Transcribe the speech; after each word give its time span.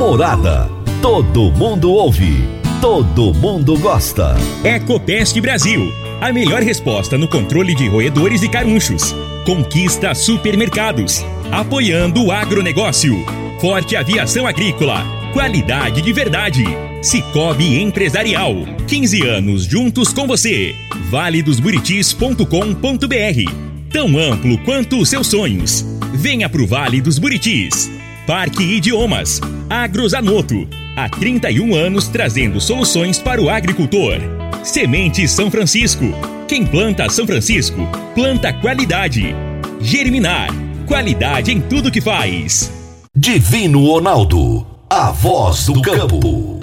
Morada. 0.00 0.68
Todo 1.02 1.52
mundo 1.52 1.92
ouve. 1.92 2.42
Todo 2.80 3.34
mundo 3.34 3.78
gosta. 3.78 4.34
Ecopest 4.64 5.38
Brasil. 5.42 5.92
A 6.22 6.32
melhor 6.32 6.62
resposta 6.62 7.18
no 7.18 7.28
controle 7.28 7.74
de 7.74 7.86
roedores 7.86 8.42
e 8.42 8.48
carunchos. 8.48 9.14
Conquista 9.44 10.14
supermercados. 10.14 11.22
Apoiando 11.52 12.24
o 12.24 12.32
agronegócio. 12.32 13.14
Forte 13.60 13.94
aviação 13.94 14.46
agrícola. 14.46 15.04
Qualidade 15.34 16.00
de 16.00 16.14
verdade. 16.14 16.64
Cicobi 17.02 17.82
Empresarial. 17.82 18.54
15 18.88 19.26
anos 19.26 19.64
juntos 19.64 20.14
com 20.14 20.26
você. 20.26 20.74
valedosburitis.com.br 21.10 23.90
Tão 23.92 24.18
amplo 24.18 24.56
quanto 24.64 24.98
os 24.98 25.10
seus 25.10 25.26
sonhos. 25.26 25.84
Venha 26.14 26.48
pro 26.48 26.66
Vale 26.66 27.02
dos 27.02 27.18
Buritis. 27.18 27.99
Parque 28.30 28.62
Idiomas. 28.62 29.40
Agrozanoto. 29.68 30.68
Há 30.94 31.08
31 31.08 31.74
anos 31.74 32.06
trazendo 32.06 32.60
soluções 32.60 33.18
para 33.18 33.42
o 33.42 33.50
agricultor. 33.50 34.18
Semente 34.62 35.26
São 35.26 35.50
Francisco. 35.50 36.04
Quem 36.46 36.64
planta 36.64 37.10
São 37.10 37.26
Francisco, 37.26 37.88
planta 38.14 38.52
qualidade. 38.52 39.34
Germinar. 39.80 40.46
Qualidade 40.86 41.50
em 41.50 41.60
tudo 41.60 41.90
que 41.90 42.00
faz. 42.00 42.72
Divino 43.12 43.84
Ronaldo. 43.84 44.64
A 44.88 45.10
voz 45.10 45.66
do 45.66 45.82
campo. 45.82 46.59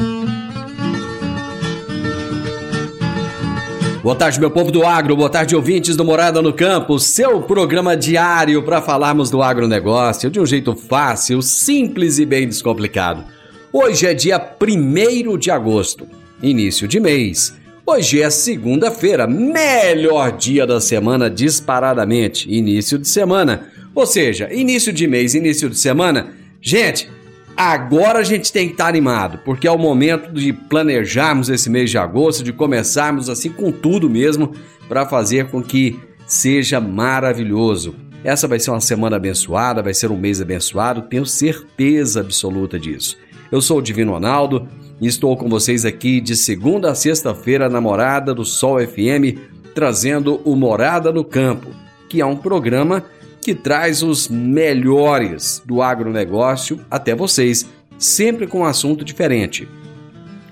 Boa 4.08 4.16
tarde, 4.16 4.40
meu 4.40 4.50
povo 4.50 4.72
do 4.72 4.86
agro, 4.86 5.18
boa 5.18 5.30
tarde, 5.30 5.54
ouvintes 5.54 5.98
do 5.98 6.06
Morada 6.06 6.42
no 6.42 6.54
Campo, 6.54 6.98
seu 6.98 7.42
programa 7.42 7.98
diário 7.98 8.64
para 8.64 8.82
falarmos 8.82 9.30
do 9.30 9.44
agronegócio 9.44 10.30
de 10.30 10.40
um 10.40 10.46
jeito 10.46 10.74
fácil, 10.74 11.42
simples 11.42 12.18
e 12.18 12.26
bem 12.26 12.48
descomplicado. 12.48 13.26
Hoje 13.70 14.08
é 14.08 14.14
dia 14.14 14.42
1 14.62 15.38
de 15.38 15.52
agosto, 15.52 16.08
início 16.42 16.88
de 16.88 17.02
mês. 17.02 17.54
Hoje 17.86 18.22
é 18.22 18.30
segunda-feira, 18.30 19.28
melhor 19.28 20.32
dia 20.38 20.66
da 20.66 20.80
semana 20.80 21.30
disparadamente, 21.30 22.50
início 22.50 22.98
de 22.98 23.10
semana. 23.10 23.68
Ou 23.94 24.06
seja, 24.06 24.48
início 24.54 24.94
de 24.94 25.06
mês, 25.06 25.36
início 25.36 25.70
de 25.70 25.78
semana. 25.78 26.34
Gente, 26.62 27.10
Agora 27.58 28.20
a 28.20 28.24
gente 28.24 28.54
tem 28.54 28.68
que 28.68 28.74
estar 28.74 28.88
animado, 28.88 29.40
porque 29.44 29.68
é 29.68 29.72
o 29.72 29.80
momento 29.80 30.32
de 30.32 30.54
planejarmos 30.54 31.50
esse 31.50 31.72
mês 31.72 31.90
de 31.90 31.98
agosto, 31.98 32.44
de 32.44 32.54
começarmos 32.54 33.32
assim 33.32 33.50
com 33.50 33.72
tudo 33.72 34.08
mesmo, 34.08 34.54
para 34.88 35.08
fazer 35.08 35.50
com 35.50 35.60
que 35.64 36.00
seja 36.28 36.80
maravilhoso. 36.80 37.96
Essa 38.24 38.48
vai 38.48 38.60
ser 38.60 38.70
uma 38.70 38.80
semana 38.80 39.16
abençoada, 39.16 39.82
vai 39.82 39.96
ser 39.96 40.12
um 40.12 40.18
mês 40.18 40.40
abençoado, 40.40 41.02
tenho 41.02 41.26
certeza 41.26 42.20
absoluta 42.20 42.78
disso. 42.78 43.18
Eu 43.52 43.60
sou 43.60 43.80
o 43.80 43.82
Divino 43.82 44.12
Ronaldo 44.12 44.68
e 45.02 45.08
estou 45.08 45.36
com 45.36 45.50
vocês 45.50 45.84
aqui 45.84 46.22
de 46.22 46.36
segunda 46.36 46.92
a 46.92 46.96
sexta-feira 46.96 47.68
na 47.68 47.82
Morada 47.82 48.36
do 48.36 48.46
Sol 48.46 48.78
FM, 48.80 49.36
trazendo 49.74 50.40
o 50.46 50.56
Morada 50.56 51.12
no 51.12 51.24
Campo, 51.24 51.70
que 52.08 52.22
é 52.22 52.26
um 52.26 52.36
programa 52.36 53.04
que 53.48 53.56
traz 53.56 54.04
os 54.04 54.28
melhores 54.28 55.64
do 55.66 55.82
agronegócio 55.82 56.82
até 56.92 57.16
vocês, 57.16 57.66
sempre 57.98 58.46
com 58.46 58.60
um 58.60 58.66
assunto 58.66 59.06
diferente. 59.06 59.66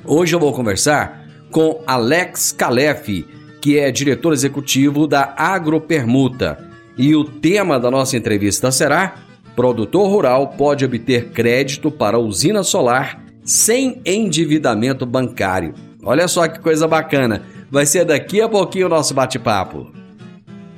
Hoje 0.05 0.33
eu 0.33 0.39
vou 0.39 0.53
conversar 0.53 1.27
com 1.51 1.83
Alex 1.85 2.53
Calef, 2.53 3.25
que 3.59 3.77
é 3.77 3.91
diretor 3.91 4.31
executivo 4.31 5.07
da 5.07 5.33
Agropermuta. 5.37 6.69
E 6.97 7.13
o 7.17 7.25
tema 7.25 7.77
da 7.77 7.91
nossa 7.91 8.15
entrevista 8.15 8.71
será: 8.71 9.15
Produtor 9.57 10.09
rural 10.09 10.47
pode 10.57 10.85
obter 10.85 11.31
crédito 11.31 11.91
para 11.91 12.17
usina 12.17 12.63
solar 12.63 13.25
sem 13.43 14.01
endividamento 14.05 15.05
bancário. 15.05 15.73
Olha 16.01 16.29
só 16.29 16.47
que 16.47 16.61
coisa 16.61 16.87
bacana. 16.87 17.43
Vai 17.69 17.85
ser 17.85 18.05
daqui 18.05 18.41
a 18.41 18.47
pouquinho 18.47 18.85
o 18.85 18.89
nosso 18.89 19.13
bate-papo. 19.13 20.04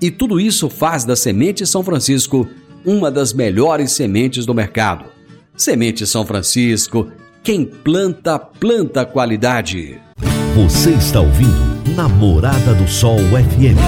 e 0.00 0.10
tudo 0.10 0.40
isso 0.40 0.68
faz 0.68 1.04
da 1.04 1.16
Semente 1.16 1.66
São 1.66 1.82
Francisco 1.82 2.48
uma 2.84 3.10
das 3.10 3.32
melhores 3.32 3.92
sementes 3.92 4.44
do 4.44 4.54
mercado. 4.54 5.06
Semente 5.56 6.06
São 6.06 6.26
Francisco, 6.26 7.08
quem 7.42 7.64
planta, 7.64 8.38
planta 8.38 9.04
qualidade. 9.04 9.98
Você 10.54 10.90
está 10.90 11.20
ouvindo 11.20 11.74
Namorada 11.96 12.74
do 12.74 12.88
Sol 12.88 13.18
FM. 13.18 13.78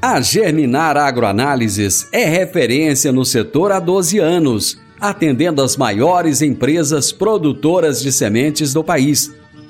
A 0.00 0.20
Germinar 0.20 0.96
Agroanálises 0.96 2.08
é 2.12 2.24
referência 2.24 3.10
no 3.10 3.24
setor 3.24 3.72
há 3.72 3.80
12 3.80 4.18
anos, 4.18 4.78
atendendo 5.00 5.60
as 5.60 5.76
maiores 5.76 6.42
empresas 6.42 7.10
produtoras 7.10 8.00
de 8.00 8.12
sementes 8.12 8.72
do 8.72 8.84
país 8.84 9.34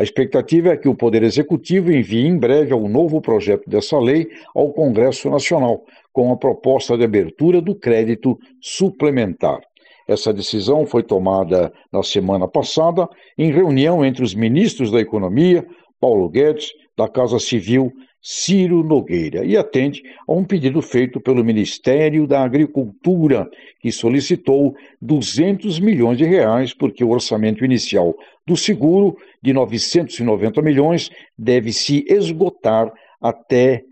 A 0.00 0.02
expectativa 0.02 0.70
é 0.70 0.78
que 0.78 0.88
o 0.88 0.94
Poder 0.94 1.22
Executivo 1.22 1.92
envie 1.92 2.26
em 2.26 2.38
breve 2.38 2.72
o 2.72 2.88
novo 2.88 3.20
projeto 3.20 3.68
dessa 3.68 3.98
lei 3.98 4.30
ao 4.54 4.72
Congresso 4.72 5.28
Nacional, 5.28 5.84
com 6.10 6.32
a 6.32 6.38
proposta 6.38 6.96
de 6.96 7.04
abertura 7.04 7.60
do 7.60 7.74
crédito 7.74 8.38
suplementar. 8.62 9.60
Essa 10.08 10.32
decisão 10.32 10.86
foi 10.86 11.02
tomada 11.02 11.70
na 11.92 12.02
semana 12.02 12.48
passada 12.48 13.06
em 13.36 13.52
reunião 13.52 14.02
entre 14.02 14.24
os 14.24 14.34
ministros 14.34 14.90
da 14.90 14.98
Economia, 14.98 15.66
Paulo 16.00 16.30
Guedes, 16.30 16.70
da 16.96 17.06
Casa 17.06 17.38
Civil, 17.38 17.92
Ciro 18.22 18.82
Nogueira, 18.82 19.44
e 19.44 19.56
atende 19.56 20.02
a 20.28 20.32
um 20.32 20.44
pedido 20.44 20.82
feito 20.82 21.20
pelo 21.20 21.44
Ministério 21.44 22.26
da 22.26 22.42
Agricultura, 22.42 23.48
que 23.80 23.90
solicitou 23.90 24.74
200 25.00 25.80
milhões 25.80 26.18
de 26.18 26.24
reais, 26.24 26.74
porque 26.74 27.02
o 27.02 27.10
orçamento 27.10 27.64
inicial 27.64 28.14
do 28.46 28.56
seguro, 28.56 29.16
de 29.42 29.52
990 29.52 30.60
milhões, 30.60 31.10
deve 31.38 31.72
se 31.72 32.04
esgotar 32.08 32.92
até 33.20 33.82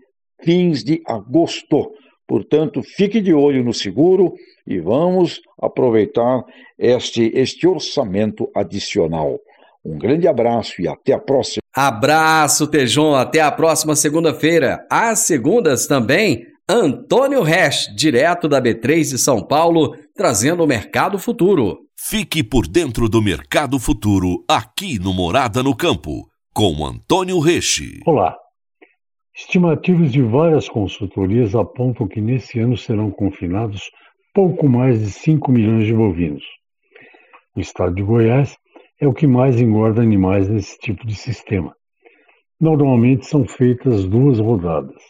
fins 0.43 0.83
de 0.83 1.01
agosto. 1.05 1.91
Portanto, 2.27 2.83
fique 2.83 3.19
de 3.19 3.33
olho 3.33 3.63
no 3.63 3.73
seguro 3.73 4.35
e 4.67 4.79
vamos 4.79 5.41
aproveitar 5.59 6.43
este, 6.77 7.31
este 7.33 7.67
orçamento 7.67 8.47
adicional. 8.55 9.39
Um 9.83 9.97
grande 9.97 10.27
abraço 10.27 10.79
e 10.79 10.87
até 10.87 11.13
a 11.13 11.19
próxima. 11.19 11.58
Abraço, 11.75 12.67
Tejon. 12.67 13.15
Até 13.15 13.41
a 13.41 13.51
próxima 13.51 13.95
segunda-feira. 13.95 14.85
Às 14.89 15.19
segundas 15.19 15.87
também, 15.87 16.45
Antônio 16.67 17.41
Resch, 17.41 17.87
direto 17.95 18.47
da 18.47 18.61
B3 18.61 19.09
de 19.09 19.17
São 19.17 19.45
Paulo, 19.45 19.95
trazendo 20.15 20.63
o 20.63 20.67
Mercado 20.67 21.17
Futuro. 21.17 21.79
Fique 21.97 22.43
por 22.43 22.67
dentro 22.67 23.09
do 23.09 23.21
Mercado 23.21 23.79
Futuro 23.79 24.43
aqui 24.47 24.99
no 24.99 25.13
Morada 25.13 25.61
no 25.61 25.75
Campo, 25.75 26.29
com 26.53 26.85
Antônio 26.85 27.39
Resch. 27.39 27.99
Olá. 28.05 28.35
Estimativas 29.35 30.11
de 30.11 30.21
várias 30.21 30.67
consultorias 30.67 31.55
apontam 31.55 32.07
que 32.07 32.19
nesse 32.19 32.59
ano 32.59 32.75
serão 32.75 33.09
confinados 33.09 33.89
pouco 34.33 34.67
mais 34.67 34.99
de 34.99 35.11
5 35.11 35.51
milhões 35.51 35.85
de 35.85 35.93
bovinos. 35.93 36.43
O 37.55 37.59
estado 37.59 37.95
de 37.95 38.03
Goiás 38.03 38.55
é 38.99 39.07
o 39.07 39.13
que 39.13 39.25
mais 39.25 39.61
engorda 39.61 40.01
animais 40.01 40.49
nesse 40.49 40.77
tipo 40.77 41.07
de 41.07 41.15
sistema. 41.15 41.73
Normalmente 42.59 43.25
são 43.25 43.45
feitas 43.45 44.05
duas 44.05 44.39
rodadas. 44.39 45.01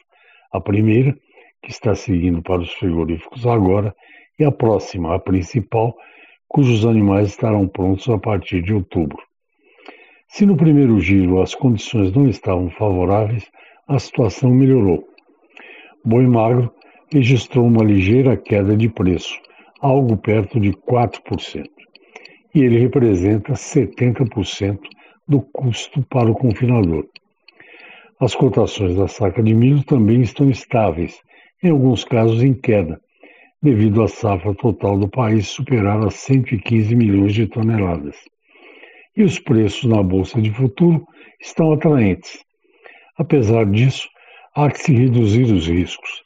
A 0.52 0.62
primeira, 0.62 1.16
que 1.64 1.72
está 1.72 1.96
seguindo 1.96 2.42
para 2.44 2.62
os 2.62 2.72
frigoríficos 2.74 3.48
agora, 3.48 3.96
e 4.38 4.46
a 4.46 4.52
próxima, 4.52 5.16
a 5.16 5.20
principal, 5.20 5.96
cujos 6.48 6.86
animais 6.86 7.30
estarão 7.30 7.68
prontos 7.68 8.08
a 8.10 8.18
partir 8.20 8.62
de 8.62 8.74
outubro. 8.74 9.18
Se 10.28 10.46
no 10.46 10.56
primeiro 10.56 11.00
giro 11.00 11.42
as 11.42 11.56
condições 11.56 12.12
não 12.14 12.28
estavam 12.28 12.70
favoráveis, 12.70 13.50
a 13.88 13.98
situação 13.98 14.52
melhorou. 14.52 15.04
Boi 16.06 16.28
magro 16.28 16.72
registrou 17.12 17.66
uma 17.66 17.84
ligeira 17.84 18.38
queda 18.38 18.78
de 18.78 18.88
preço, 18.88 19.36
algo 19.82 20.16
perto 20.16 20.60
de 20.60 20.72
4%, 20.74 21.66
e 22.54 22.62
ele 22.62 22.80
representa 22.80 23.54
70% 23.54 24.80
do 25.28 25.42
custo 25.42 26.02
para 26.10 26.30
o 26.30 26.36
confinador. 26.36 27.06
As 28.20 28.36
cotações 28.36 28.96
da 28.96 29.08
saca 29.08 29.42
de 29.42 29.54
milho 29.54 29.84
também 29.84 30.22
estão 30.22 30.50
estáveis, 30.50 31.22
em 31.64 31.70
alguns 31.70 32.04
casos 32.04 32.44
em 32.44 32.54
queda, 32.54 33.00
devido 33.62 34.02
à 34.02 34.08
safra 34.08 34.54
total 34.56 34.98
do 34.98 35.08
país 35.08 35.48
superar 35.48 36.06
as 36.06 36.16
115 36.16 36.96
milhões 36.96 37.34
de 37.34 37.48
toneladas. 37.48 38.18
E 39.16 39.24
os 39.24 39.40
preços 39.40 39.84
na 39.84 40.02
bolsa 40.02 40.42
de 40.42 40.52
futuro 40.52 41.06
estão 41.42 41.72
atraentes, 41.74 42.40
Apesar 43.20 43.66
disso, 43.66 44.08
há 44.56 44.72
que 44.72 44.80
se 44.80 44.94
reduzir 44.94 45.52
os 45.52 45.68
riscos. 45.68 46.24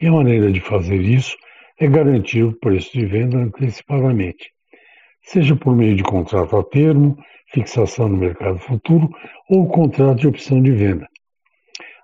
E 0.00 0.08
a 0.08 0.10
maneira 0.10 0.50
de 0.50 0.60
fazer 0.60 1.00
isso 1.00 1.36
é 1.78 1.86
garantir 1.86 2.42
o 2.42 2.58
preço 2.58 2.90
de 2.92 3.06
venda 3.06 3.38
antecipadamente, 3.38 4.50
seja 5.24 5.56
por 5.56 5.74
meio 5.74 5.96
de 5.96 6.02
contrato 6.02 6.56
a 6.56 6.62
termo, 6.62 7.16
fixação 7.52 8.08
no 8.08 8.16
mercado 8.16 8.58
futuro 8.58 9.08
ou 9.48 9.66
contrato 9.68 10.20
de 10.20 10.28
opção 10.28 10.62
de 10.62 10.72
venda. 10.72 11.08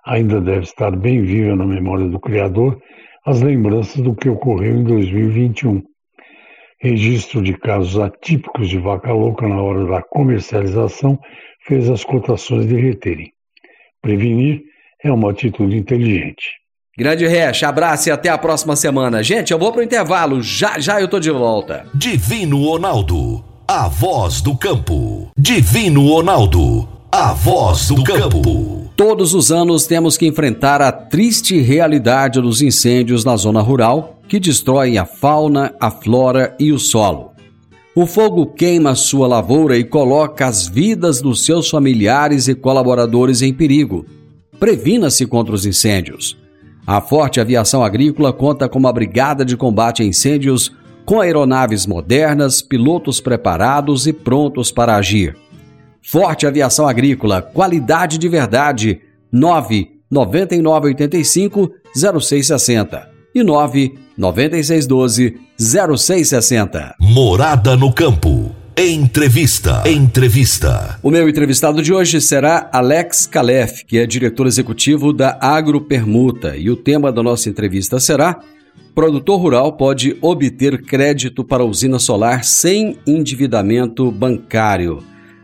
Ainda 0.05 0.41
deve 0.41 0.61
estar 0.61 0.95
bem 0.95 1.21
viva 1.21 1.55
na 1.55 1.65
memória 1.65 2.07
do 2.07 2.19
criador 2.19 2.81
as 3.25 3.41
lembranças 3.41 4.01
do 4.01 4.15
que 4.15 4.29
ocorreu 4.29 4.77
em 4.77 4.83
2021. 4.83 5.83
Registro 6.79 7.43
de 7.43 7.53
casos 7.55 7.99
atípicos 7.99 8.67
de 8.67 8.79
vaca 8.79 9.13
louca 9.13 9.47
na 9.47 9.61
hora 9.61 9.85
da 9.85 10.01
comercialização 10.01 11.19
fez 11.61 11.87
as 11.89 12.03
cotações 12.03 12.65
derreterem. 12.65 13.31
Prevenir 14.01 14.63
é 15.03 15.11
uma 15.11 15.29
atitude 15.29 15.77
inteligente. 15.77 16.60
Grande 16.97 17.25
Recha, 17.25 17.69
abraço 17.69 18.09
e 18.09 18.11
até 18.11 18.27
a 18.27 18.37
próxima 18.37 18.75
semana. 18.75 19.23
Gente, 19.23 19.51
eu 19.51 19.57
vou 19.57 19.71
pro 19.71 19.81
intervalo, 19.81 20.41
já 20.41 20.77
já 20.77 20.99
eu 20.99 21.07
tô 21.07 21.21
de 21.21 21.31
volta. 21.31 21.85
Divino 21.93 22.65
Ronaldo, 22.65 23.41
a 23.65 23.87
voz 23.87 24.41
do 24.41 24.57
campo. 24.57 25.31
Divino 25.37 26.05
Ronaldo, 26.09 26.89
a 27.09 27.31
voz 27.31 27.87
do 27.87 28.03
campo. 28.03 28.91
Todos 28.97 29.33
os 29.33 29.53
anos 29.53 29.87
temos 29.87 30.17
que 30.17 30.27
enfrentar 30.27 30.81
a 30.81 30.91
triste 30.91 31.61
realidade 31.61 32.41
dos 32.41 32.61
incêndios 32.61 33.23
na 33.23 33.37
zona 33.37 33.61
rural 33.61 34.19
que 34.27 34.37
destroem 34.37 34.97
a 34.97 35.05
fauna, 35.05 35.73
a 35.79 35.89
flora 35.89 36.53
e 36.59 36.73
o 36.73 36.77
solo. 36.77 37.31
O 37.95 38.05
fogo 38.05 38.47
queima 38.47 38.95
sua 38.95 39.27
lavoura 39.27 39.77
e 39.77 39.85
coloca 39.85 40.45
as 40.45 40.67
vidas 40.67 41.21
dos 41.21 41.45
seus 41.45 41.69
familiares 41.69 42.49
e 42.49 42.55
colaboradores 42.55 43.41
em 43.41 43.53
perigo. 43.53 44.05
Previna-se 44.59 45.25
contra 45.25 45.55
os 45.55 45.65
incêndios. 45.65 46.40
A 46.91 46.99
Forte 46.99 47.39
Aviação 47.39 47.81
Agrícola 47.81 48.33
conta 48.33 48.67
com 48.67 48.77
uma 48.77 48.91
brigada 48.91 49.45
de 49.45 49.55
combate 49.55 50.03
a 50.03 50.05
incêndios 50.05 50.75
com 51.05 51.21
aeronaves 51.21 51.85
modernas, 51.85 52.61
pilotos 52.61 53.21
preparados 53.21 54.07
e 54.07 54.11
prontos 54.11 54.73
para 54.73 54.97
agir. 54.97 55.37
Forte 56.01 56.45
Aviação 56.45 56.85
Agrícola, 56.85 57.41
qualidade 57.41 58.17
de 58.17 58.27
verdade. 58.27 58.99
9 59.31 60.01
9985 60.11 61.71
0660 61.95 63.09
e 63.33 63.41
9 63.41 63.97
9612 64.17 65.39
0660. 65.57 66.95
Morada 66.99 67.77
no 67.77 67.93
campo. 67.93 68.53
Entrevista. 68.77 69.83
Entrevista. 69.85 70.97
O 71.03 71.11
meu 71.11 71.27
entrevistado 71.27 71.83
de 71.83 71.93
hoje 71.93 72.21
será 72.21 72.69
Alex 72.71 73.25
Calef, 73.25 73.83
que 73.85 73.97
é 73.97 74.05
diretor 74.05 74.47
executivo 74.47 75.11
da 75.11 75.37
Agropermuta, 75.41 76.55
e 76.55 76.69
o 76.69 76.77
tema 76.77 77.11
da 77.11 77.21
nossa 77.21 77.49
entrevista 77.49 77.99
será: 77.99 78.39
Produtor 78.95 79.41
rural 79.41 79.73
pode 79.73 80.17
obter 80.21 80.81
crédito 80.83 81.43
para 81.43 81.65
usina 81.65 81.99
solar 81.99 82.45
sem 82.45 82.97
endividamento 83.05 84.09
bancário. 84.09 85.03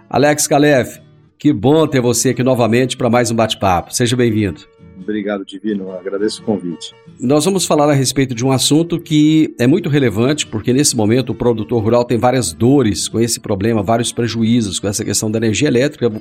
Alex 0.10 0.48
Calef, 0.48 1.00
que 1.38 1.52
bom 1.52 1.86
ter 1.86 2.02
você 2.02 2.30
aqui 2.30 2.44
novamente 2.44 2.96
para 2.96 3.10
mais 3.10 3.30
um 3.30 3.36
bate-papo. 3.36 3.94
Seja 3.94 4.16
bem-vindo. 4.16 4.62
Obrigado, 5.00 5.46
Divino. 5.46 5.92
agradeço 5.92 6.42
o 6.42 6.46
convite. 6.46 6.94
Nós 7.20 7.46
vamos 7.46 7.66
falar 7.66 7.90
a 7.90 7.94
respeito 7.94 8.34
de 8.34 8.46
um 8.46 8.52
assunto 8.52 9.00
que 9.00 9.54
é 9.60 9.68
muito 9.68 9.90
relevante, 9.90 10.46
porque 10.46 10.74
nesse 10.74 10.96
momento 10.96 11.32
o 11.32 11.36
produtor 11.36 11.82
rural 11.82 12.04
tem 12.04 12.18
várias 12.18 12.52
dores 12.52 13.08
com 13.08 13.20
esse 13.20 13.40
problema, 13.40 13.84
vários 13.84 14.12
prejuízos 14.12 14.80
com 14.80 14.88
essa 14.88 15.06
questão 15.06 15.30
da 15.30 15.38
energia 15.38 15.68
elétrica. 15.68 16.12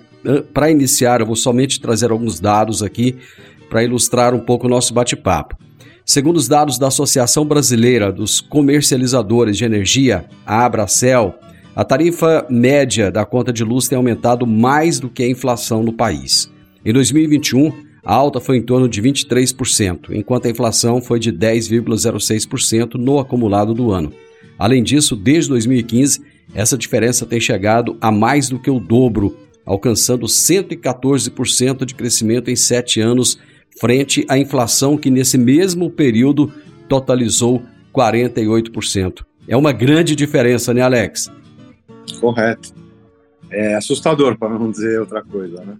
Para 0.52 0.70
iniciar, 0.70 1.20
eu 1.20 1.26
vou 1.26 1.36
somente 1.36 1.80
trazer 1.80 2.10
alguns 2.10 2.38
dados 2.38 2.82
aqui 2.82 3.16
para 3.68 3.82
ilustrar 3.82 4.34
um 4.34 4.40
pouco 4.40 4.66
o 4.66 4.70
nosso 4.70 4.94
bate-papo. 4.94 5.56
Segundo 6.04 6.36
os 6.36 6.46
dados 6.46 6.78
da 6.78 6.86
Associação 6.86 7.44
Brasileira 7.44 8.12
dos 8.12 8.40
Comercializadores 8.40 9.56
de 9.56 9.64
Energia, 9.64 10.24
a 10.46 10.64
Abracel, 10.64 11.34
a 11.74 11.84
tarifa 11.84 12.46
média 12.48 13.10
da 13.10 13.24
conta 13.24 13.52
de 13.52 13.64
luz 13.64 13.88
tem 13.88 13.96
aumentado 13.96 14.46
mais 14.46 15.00
do 15.00 15.10
que 15.10 15.24
a 15.24 15.28
inflação 15.28 15.82
no 15.82 15.92
país. 15.92 16.50
Em 16.84 16.92
2021, 16.92 17.72
a 18.06 18.14
alta 18.14 18.38
foi 18.38 18.56
em 18.56 18.62
torno 18.62 18.88
de 18.88 19.02
23%, 19.02 20.10
enquanto 20.12 20.46
a 20.46 20.50
inflação 20.50 21.02
foi 21.02 21.18
de 21.18 21.32
10,06% 21.32 22.94
no 22.94 23.18
acumulado 23.18 23.74
do 23.74 23.90
ano. 23.90 24.12
Além 24.56 24.80
disso, 24.80 25.16
desde 25.16 25.50
2015, 25.50 26.22
essa 26.54 26.78
diferença 26.78 27.26
tem 27.26 27.40
chegado 27.40 27.96
a 28.00 28.12
mais 28.12 28.48
do 28.48 28.60
que 28.60 28.70
o 28.70 28.78
dobro, 28.78 29.36
alcançando 29.64 30.24
114% 30.26 31.84
de 31.84 31.96
crescimento 31.96 32.48
em 32.48 32.54
sete 32.54 33.00
anos, 33.00 33.40
frente 33.80 34.24
à 34.28 34.38
inflação 34.38 34.96
que 34.96 35.10
nesse 35.10 35.36
mesmo 35.36 35.90
período 35.90 36.52
totalizou 36.88 37.60
48%. 37.92 39.24
É 39.48 39.56
uma 39.56 39.72
grande 39.72 40.14
diferença, 40.14 40.72
né, 40.72 40.80
Alex? 40.80 41.28
Correto. 42.20 42.72
É 43.50 43.74
assustador, 43.74 44.38
para 44.38 44.56
não 44.56 44.70
dizer 44.70 45.00
outra 45.00 45.24
coisa, 45.24 45.64
né? 45.64 45.74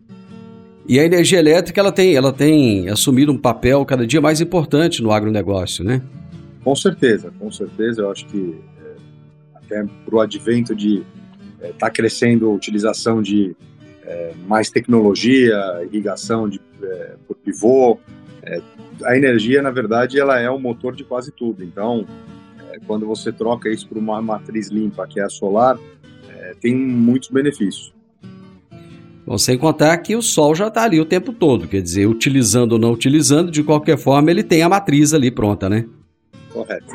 E 0.88 1.00
a 1.00 1.04
energia 1.04 1.40
elétrica 1.40 1.80
ela 1.80 1.90
tem, 1.90 2.14
ela 2.14 2.32
tem 2.32 2.88
assumido 2.88 3.32
um 3.32 3.38
papel 3.38 3.84
cada 3.84 4.06
dia 4.06 4.20
mais 4.20 4.40
importante 4.40 5.02
no 5.02 5.10
agronegócio, 5.10 5.84
né? 5.84 6.00
Com 6.62 6.76
certeza, 6.76 7.32
com 7.38 7.50
certeza. 7.50 8.02
Eu 8.02 8.10
acho 8.10 8.24
que 8.26 8.56
é, 8.78 8.94
até 9.56 9.84
para 10.04 10.14
o 10.14 10.20
advento 10.20 10.76
de 10.76 11.02
estar 11.56 11.66
é, 11.66 11.72
tá 11.72 11.90
crescendo 11.90 12.46
a 12.46 12.50
utilização 12.52 13.20
de 13.20 13.56
é, 14.04 14.32
mais 14.46 14.70
tecnologia, 14.70 15.56
irrigação 15.90 16.48
de, 16.48 16.60
é, 16.80 17.14
por 17.26 17.36
pivô. 17.36 17.98
É, 18.44 18.62
a 19.04 19.16
energia, 19.16 19.60
na 19.60 19.72
verdade, 19.72 20.20
ela 20.20 20.38
é 20.38 20.48
o 20.48 20.58
motor 20.58 20.94
de 20.94 21.02
quase 21.02 21.32
tudo. 21.32 21.64
Então, 21.64 22.06
é, 22.70 22.78
quando 22.86 23.06
você 23.06 23.32
troca 23.32 23.68
isso 23.68 23.88
por 23.88 23.98
uma 23.98 24.22
matriz 24.22 24.68
limpa, 24.68 25.04
que 25.08 25.18
é 25.18 25.24
a 25.24 25.28
solar, 25.28 25.78
tem 26.60 26.74
muitos 26.74 27.28
benefícios. 27.28 27.95
Bom, 29.26 29.36
sem 29.36 29.58
contar 29.58 29.98
que 29.98 30.14
o 30.14 30.22
Sol 30.22 30.54
já 30.54 30.68
está 30.68 30.84
ali 30.84 31.00
o 31.00 31.04
tempo 31.04 31.32
todo, 31.32 31.66
quer 31.66 31.82
dizer, 31.82 32.06
utilizando 32.06 32.72
ou 32.72 32.78
não 32.78 32.92
utilizando, 32.92 33.50
de 33.50 33.64
qualquer 33.64 33.98
forma 33.98 34.30
ele 34.30 34.44
tem 34.44 34.62
a 34.62 34.68
matriz 34.68 35.12
ali 35.12 35.32
pronta, 35.32 35.68
né? 35.68 35.84
Correto. 36.52 36.94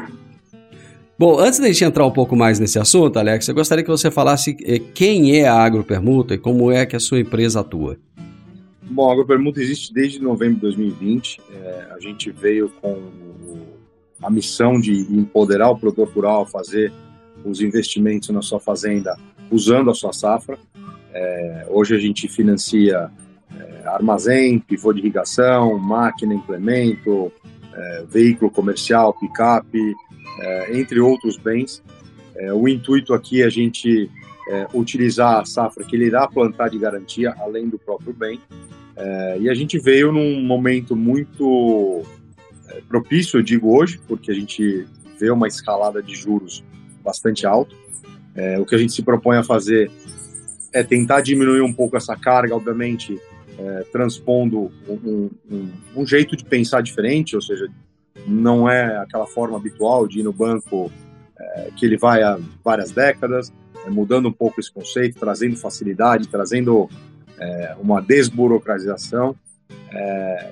Bom, 1.20 1.40
antes 1.40 1.60
da 1.60 1.68
gente 1.68 1.84
entrar 1.84 2.06
um 2.06 2.12
pouco 2.12 2.36
mais 2.36 2.58
nesse 2.58 2.80
assunto, 2.80 3.20
Alex, 3.20 3.48
eu 3.48 3.54
gostaria 3.54 3.84
que 3.84 3.90
você 3.90 4.10
falasse 4.10 4.58
eh, 4.64 4.80
quem 4.80 5.38
é 5.38 5.48
a 5.48 5.56
Agropermuta 5.56 6.34
e 6.34 6.38
como 6.38 6.72
é 6.72 6.86
que 6.86 6.96
a 6.96 7.00
sua 7.00 7.20
empresa 7.20 7.60
atua. 7.60 7.98
Bom, 8.82 9.10
a 9.10 9.14
Agropermuta 9.14 9.62
existe 9.62 9.94
desde 9.94 10.20
novembro 10.20 10.56
de 10.56 10.62
2020. 10.62 11.40
É, 11.54 11.88
a 11.96 12.00
gente 12.00 12.32
veio 12.32 12.70
com 12.82 12.98
a 14.22 14.32
missão 14.32 14.80
de 14.80 15.02
empoderar 15.14 15.70
o 15.70 15.78
produtor 15.78 16.10
rural 16.10 16.42
a 16.44 16.46
fazer 16.48 16.92
os 17.46 17.62
investimentos 17.62 18.30
na 18.30 18.42
sua 18.42 18.60
fazenda 18.60 19.16
usando 19.52 19.92
a 19.92 19.94
sua 19.94 20.14
safra. 20.14 20.58
É, 21.14 21.66
hoje 21.70 21.96
a 21.96 22.00
gente 22.00 22.28
financia 22.28 23.12
é, 23.58 23.88
armazém, 23.88 24.60
pivô 24.60 24.94
de 24.94 25.00
irrigação, 25.00 25.78
máquina, 25.78 26.34
implemento, 26.34 27.32
é, 27.74 28.06
veículo 28.10 28.50
comercial, 28.52 29.14
picape, 29.14 29.96
é, 30.40 30.78
entre 30.78 31.00
outros 31.00 31.38
bens. 31.38 31.84
É, 32.36 32.54
o 32.54 32.68
intuito 32.68 33.14
aqui 33.14 33.42
é 33.42 33.46
a 33.46 33.50
gente 33.50 34.10
é, 34.50 34.68
utilizar 34.74 35.40
a 35.40 35.46
safra 35.46 35.84
que 35.84 35.96
ele 35.96 36.06
irá 36.06 36.28
plantar 36.28 36.70
de 36.70 36.78
garantia, 36.78 37.34
além 37.40 37.70
do 37.70 37.78
próprio 37.78 38.14
bem. 38.14 38.40
E 39.40 39.50
a 39.50 39.54
gente 39.56 39.80
veio 39.80 40.12
num 40.12 40.44
momento 40.44 40.96
muito 40.96 42.04
propício, 42.88 43.40
eu 43.40 43.42
digo 43.42 43.76
hoje, 43.76 44.00
porque 44.08 44.30
a 44.30 44.34
gente 44.34 44.86
vê 45.20 45.32
uma 45.32 45.48
escalada 45.48 46.04
de 46.04 46.14
juros 46.14 46.64
bastante 47.04 47.48
alta. 47.48 47.74
O 48.60 48.66
que 48.66 48.76
a 48.76 48.78
gente 48.78 48.94
se 48.94 49.02
propõe 49.02 49.38
a 49.38 49.44
fazer 49.44 49.90
é 50.74 50.84
tentar 50.84 51.22
diminuir 51.22 51.62
um 51.62 51.74
pouco 51.74 51.98
essa 51.98 52.16
carga, 52.16 52.56
obviamente, 52.56 53.20
transpondo 53.92 54.72
um, 54.88 55.30
um, 55.52 55.70
um 55.96 56.06
jeito 56.06 56.36
de 56.36 56.44
pensar 56.44 56.82
diferente, 56.82 57.36
ou 57.36 57.42
seja, 57.42 57.70
não 58.28 58.70
é 58.70 58.98
aquela 58.98 59.28
forma 59.28 59.58
habitual 59.58 60.08
de 60.08 60.20
ir 60.20 60.24
no 60.24 60.34
banco 60.34 60.92
é, 61.40 61.70
que 61.76 61.86
ele 61.86 61.98
vai 61.98 62.22
há 62.22 62.40
várias 62.64 62.92
décadas, 62.92 63.52
é, 63.86 63.90
mudando 63.90 64.30
um 64.30 64.34
pouco 64.34 64.60
esse 64.60 64.72
conceito, 64.72 65.20
trazendo 65.20 65.58
facilidade, 65.58 66.28
trazendo 66.28 66.90
é, 67.40 67.76
uma 67.80 68.02
desburocratização 68.02 69.36
é, 69.92 70.52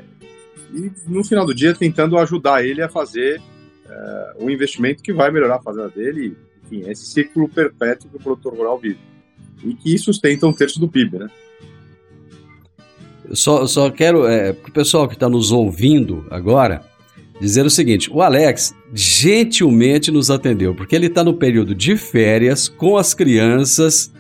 e 0.74 0.92
no 1.08 1.24
final 1.24 1.46
do 1.46 1.54
dia 1.54 1.74
tentando 1.74 2.18
ajudar 2.18 2.64
ele 2.64 2.82
a 2.82 2.90
fazer 2.90 3.42
é, 3.88 4.34
um 4.40 4.50
investimento 4.50 5.04
que 5.04 5.14
vai 5.14 5.32
melhorar 5.32 5.56
a 5.56 5.62
fazenda 5.62 5.90
dele, 5.90 6.36
enfim, 6.64 6.90
esse 6.90 7.06
ciclo 7.06 7.48
perpétuo 7.48 8.10
que 8.10 8.18
o 8.18 8.20
produtor 8.20 8.56
rural 8.56 8.78
vive 8.80 9.00
e 9.64 9.74
que 9.74 9.98
sustenta 9.98 10.48
um 10.48 10.54
terço 10.54 10.80
do 10.80 10.88
PIB, 10.88 11.20
né? 11.20 11.28
Eu 13.28 13.36
só, 13.36 13.68
só 13.68 13.90
quero, 13.92 14.26
é, 14.26 14.54
para 14.54 14.70
o 14.70 14.74
pessoal 14.74 15.08
que 15.08 15.14
está 15.14 15.30
nos 15.30 15.52
ouvindo 15.52 16.26
agora, 16.32 16.82
dizer 17.40 17.66
o 17.66 17.70
seguinte: 17.70 18.10
o 18.12 18.22
Alex 18.22 18.74
gentilmente 18.94 20.12
nos 20.12 20.32
atendeu, 20.32 20.74
porque 20.74 20.96
ele 20.96 21.08
está 21.08 21.24
no 21.24 21.36
período 21.36 21.76
de 21.76 21.96
férias 21.96 22.68
com 22.68 22.98
as 22.98 23.14
crianças 23.14 24.12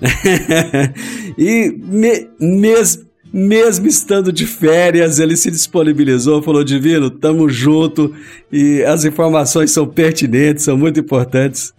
e 1.38 1.72
me, 1.76 2.28
mes, 2.40 3.04
mesmo 3.32 3.86
estando 3.86 4.32
de 4.32 4.46
férias, 4.46 5.18
ele 5.18 5.36
se 5.36 5.50
disponibilizou, 5.50 6.42
falou: 6.42 6.64
Divino, 6.64 7.10
tamo 7.10 7.48
junto 7.48 8.14
e 8.50 8.82
as 8.82 9.04
informações 9.04 9.70
são 9.70 9.86
pertinentes, 9.86 10.64
são 10.64 10.76
muito 10.76 11.00
importantes. 11.00 11.74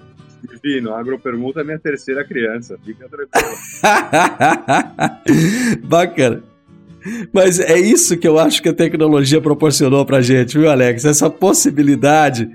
Divino, 0.61 0.93
a 0.93 0.99
agropermuta 0.99 1.61
é 1.61 1.63
minha 1.63 1.79
terceira 1.79 2.23
criança, 2.23 2.77
fica 2.83 3.07
tranquilo. 3.07 3.55
Bacana. 5.87 6.43
Mas 7.33 7.59
é 7.59 7.77
isso 7.77 8.17
que 8.17 8.27
eu 8.27 8.37
acho 8.37 8.61
que 8.61 8.69
a 8.69 8.73
tecnologia 8.73 9.39
proporcionou 9.39 10.05
pra 10.05 10.21
gente, 10.21 10.57
viu, 10.57 10.69
Alex? 10.69 11.05
Essa 11.05 11.29
possibilidade 11.29 12.49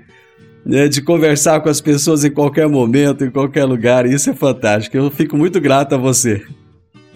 né, 0.65 0.87
de 0.87 1.01
conversar 1.01 1.61
com 1.61 1.69
as 1.69 1.79
pessoas 1.79 2.23
em 2.23 2.31
qualquer 2.31 2.67
momento, 2.67 3.23
em 3.23 3.31
qualquer 3.31 3.65
lugar. 3.65 4.05
Isso 4.05 4.29
é 4.29 4.33
fantástico. 4.33 4.97
Eu 4.97 5.11
fico 5.11 5.37
muito 5.37 5.59
grato 5.61 5.95
a 5.95 5.97
você. 5.97 6.45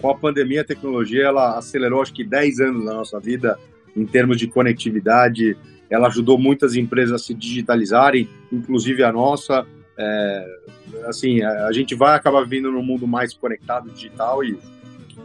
Com 0.00 0.10
a 0.10 0.16
pandemia, 0.16 0.62
a 0.62 0.64
tecnologia 0.64 1.24
ela 1.24 1.58
acelerou 1.58 2.00
acho 2.00 2.12
que 2.12 2.24
10 2.24 2.60
anos 2.60 2.84
na 2.84 2.94
nossa 2.94 3.18
vida 3.20 3.58
em 3.96 4.06
termos 4.06 4.38
de 4.38 4.46
conectividade. 4.46 5.56
Ela 5.90 6.06
ajudou 6.06 6.38
muitas 6.38 6.76
empresas 6.76 7.12
a 7.12 7.18
se 7.18 7.34
digitalizarem, 7.34 8.28
inclusive 8.52 9.02
a 9.02 9.12
nossa. 9.12 9.66
É, 9.98 10.46
assim, 11.06 11.42
a 11.42 11.72
gente 11.72 11.94
vai 11.94 12.14
acabar 12.14 12.44
vindo 12.44 12.70
num 12.70 12.82
mundo 12.82 13.06
mais 13.06 13.34
conectado, 13.34 13.90
digital 13.90 14.44
e 14.44 14.58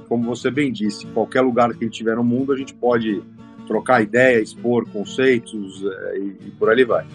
como 0.07 0.23
você 0.23 0.51
bem 0.51 0.71
disse, 0.71 1.05
qualquer 1.07 1.41
lugar 1.41 1.69
que 1.69 1.77
a 1.77 1.83
gente 1.83 1.93
estiver 1.93 2.15
no 2.15 2.23
mundo, 2.23 2.53
a 2.53 2.57
gente 2.57 2.73
pode 2.73 3.23
trocar 3.67 4.01
ideia, 4.01 4.39
expor 4.39 4.87
conceitos 4.89 5.83
é, 5.83 6.17
e, 6.17 6.47
e 6.47 6.51
por 6.51 6.69
ali 6.69 6.83
vai. 6.83 7.05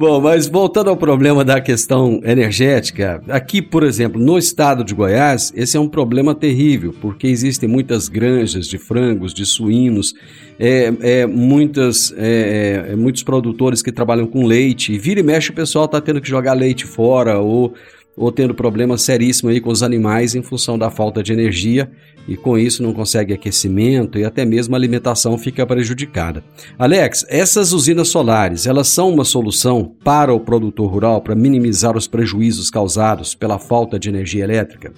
Bom, 0.00 0.18
mas 0.18 0.46
voltando 0.46 0.88
ao 0.88 0.96
problema 0.96 1.44
da 1.44 1.60
questão 1.60 2.22
energética, 2.24 3.22
aqui, 3.28 3.60
por 3.60 3.82
exemplo, 3.82 4.18
no 4.18 4.38
estado 4.38 4.82
de 4.82 4.94
Goiás, 4.94 5.52
esse 5.54 5.76
é 5.76 5.80
um 5.80 5.90
problema 5.90 6.34
terrível, 6.34 6.94
porque 7.02 7.26
existem 7.26 7.68
muitas 7.68 8.08
granjas 8.08 8.66
de 8.66 8.78
frangos, 8.78 9.34
de 9.34 9.44
suínos, 9.44 10.14
é, 10.58 10.90
é, 11.02 11.26
muitas, 11.26 12.14
é, 12.16 12.92
é 12.92 12.96
muitos 12.96 13.22
produtores 13.22 13.82
que 13.82 13.92
trabalham 13.92 14.26
com 14.26 14.46
leite, 14.46 14.90
e 14.90 14.98
vira 14.98 15.20
e 15.20 15.22
mexe 15.22 15.50
o 15.50 15.54
pessoal 15.54 15.84
está 15.84 16.00
tendo 16.00 16.18
que 16.22 16.30
jogar 16.30 16.54
leite 16.54 16.86
fora 16.86 17.38
ou 17.38 17.74
ou 18.16 18.30
tendo 18.30 18.54
problemas 18.54 19.02
seríssimos 19.02 19.54
aí 19.54 19.60
com 19.60 19.70
os 19.70 19.82
animais 19.82 20.34
em 20.34 20.42
função 20.42 20.78
da 20.78 20.90
falta 20.90 21.22
de 21.22 21.32
energia 21.32 21.90
e 22.28 22.36
com 22.36 22.58
isso 22.58 22.82
não 22.82 22.92
consegue 22.92 23.32
aquecimento 23.32 24.18
e 24.18 24.24
até 24.24 24.44
mesmo 24.44 24.74
a 24.74 24.78
alimentação 24.78 25.38
fica 25.38 25.66
prejudicada. 25.66 26.44
Alex, 26.78 27.24
essas 27.28 27.72
usinas 27.72 28.08
solares, 28.08 28.66
elas 28.66 28.88
são 28.88 29.10
uma 29.10 29.24
solução 29.24 29.96
para 30.04 30.32
o 30.32 30.40
produtor 30.40 30.90
rural 30.90 31.20
para 31.22 31.34
minimizar 31.34 31.96
os 31.96 32.06
prejuízos 32.06 32.70
causados 32.70 33.34
pela 33.34 33.58
falta 33.58 33.98
de 33.98 34.08
energia 34.08 34.44
elétrica? 34.44 34.92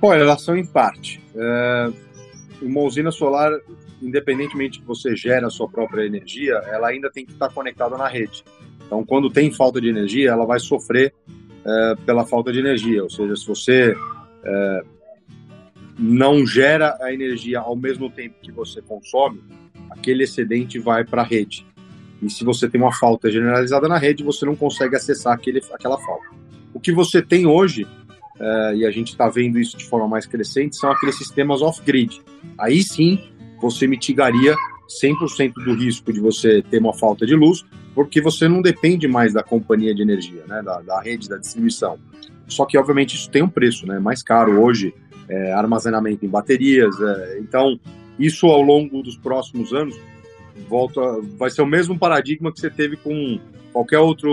Olha, 0.00 0.20
elas 0.20 0.42
são 0.42 0.56
em 0.56 0.66
parte. 0.66 1.22
É, 1.34 1.92
uma 2.60 2.80
usina 2.80 3.10
solar, 3.10 3.52
independentemente 4.02 4.80
que 4.80 4.86
você 4.86 5.14
gere 5.14 5.44
a 5.44 5.50
sua 5.50 5.68
própria 5.68 6.04
energia, 6.04 6.54
ela 6.66 6.88
ainda 6.88 7.10
tem 7.10 7.24
que 7.24 7.32
estar 7.32 7.48
conectada 7.50 7.96
na 7.96 8.08
rede. 8.08 8.44
Então, 8.86 9.04
quando 9.04 9.30
tem 9.30 9.50
falta 9.50 9.80
de 9.80 9.88
energia, 9.88 10.30
ela 10.30 10.44
vai 10.44 10.60
sofrer 10.60 11.14
é, 11.64 11.94
pela 12.04 12.26
falta 12.26 12.52
de 12.52 12.58
energia. 12.58 13.02
Ou 13.02 13.10
seja, 13.10 13.36
se 13.36 13.46
você 13.46 13.94
é, 14.44 14.82
não 15.98 16.46
gera 16.46 16.96
a 17.00 17.12
energia 17.12 17.60
ao 17.60 17.76
mesmo 17.76 18.10
tempo 18.10 18.36
que 18.42 18.50
você 18.50 18.80
consome, 18.80 19.42
aquele 19.90 20.24
excedente 20.24 20.78
vai 20.78 21.04
para 21.04 21.22
a 21.22 21.24
rede. 21.24 21.66
E 22.22 22.30
se 22.30 22.44
você 22.44 22.68
tem 22.68 22.80
uma 22.80 22.92
falta 22.92 23.30
generalizada 23.30 23.88
na 23.88 23.98
rede, 23.98 24.22
você 24.22 24.46
não 24.46 24.54
consegue 24.54 24.96
acessar 24.96 25.34
aquele, 25.34 25.60
aquela 25.72 25.98
falta. 25.98 26.26
O 26.72 26.80
que 26.80 26.92
você 26.92 27.20
tem 27.20 27.46
hoje, 27.46 27.86
é, 28.40 28.74
e 28.76 28.86
a 28.86 28.90
gente 28.90 29.08
está 29.08 29.28
vendo 29.28 29.58
isso 29.58 29.76
de 29.76 29.84
forma 29.84 30.08
mais 30.08 30.26
crescente, 30.26 30.76
são 30.76 30.90
aqueles 30.90 31.16
sistemas 31.18 31.60
off-grid. 31.60 32.22
Aí 32.58 32.82
sim, 32.82 33.20
você 33.60 33.86
mitigaria 33.86 34.54
100% 34.88 35.52
do 35.64 35.74
risco 35.74 36.12
de 36.12 36.20
você 36.20 36.62
ter 36.62 36.78
uma 36.78 36.92
falta 36.92 37.26
de 37.26 37.34
luz, 37.34 37.64
porque 37.94 38.20
você 38.20 38.48
não 38.48 38.62
depende 38.62 39.06
mais 39.06 39.32
da 39.32 39.42
companhia 39.42 39.94
de 39.94 40.02
energia, 40.02 40.42
né, 40.46 40.62
da, 40.62 40.80
da 40.80 41.00
rede, 41.00 41.28
da 41.28 41.36
distribuição. 41.36 41.98
Só 42.46 42.64
que, 42.64 42.76
obviamente, 42.76 43.14
isso 43.14 43.30
tem 43.30 43.42
um 43.42 43.48
preço, 43.48 43.86
né, 43.86 43.98
mais 43.98 44.22
caro 44.22 44.60
hoje, 44.60 44.94
é, 45.28 45.52
armazenamento 45.52 46.24
em 46.24 46.28
baterias. 46.28 46.94
É, 47.00 47.38
então, 47.38 47.78
isso 48.18 48.46
ao 48.46 48.62
longo 48.62 49.02
dos 49.02 49.16
próximos 49.16 49.72
anos 49.72 49.98
volta, 50.68 51.00
vai 51.36 51.50
ser 51.50 51.62
o 51.62 51.66
mesmo 51.66 51.98
paradigma 51.98 52.52
que 52.52 52.60
você 52.60 52.70
teve 52.70 52.96
com 52.96 53.38
qualquer 53.72 53.98
outra 53.98 54.28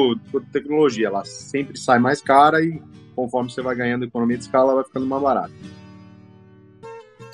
tecnologia. 0.51 1.07
Ela 1.07 1.25
sempre 1.25 1.77
sai 1.77 1.99
mais 1.99 2.21
cara 2.21 2.63
e 2.63 2.81
conforme 3.15 3.49
você 3.49 3.61
vai 3.61 3.75
ganhando 3.75 4.05
economia 4.05 4.37
de 4.37 4.43
escala, 4.43 4.75
vai 4.75 4.83
ficando 4.83 5.05
mais 5.05 5.21
barata. 5.21 5.51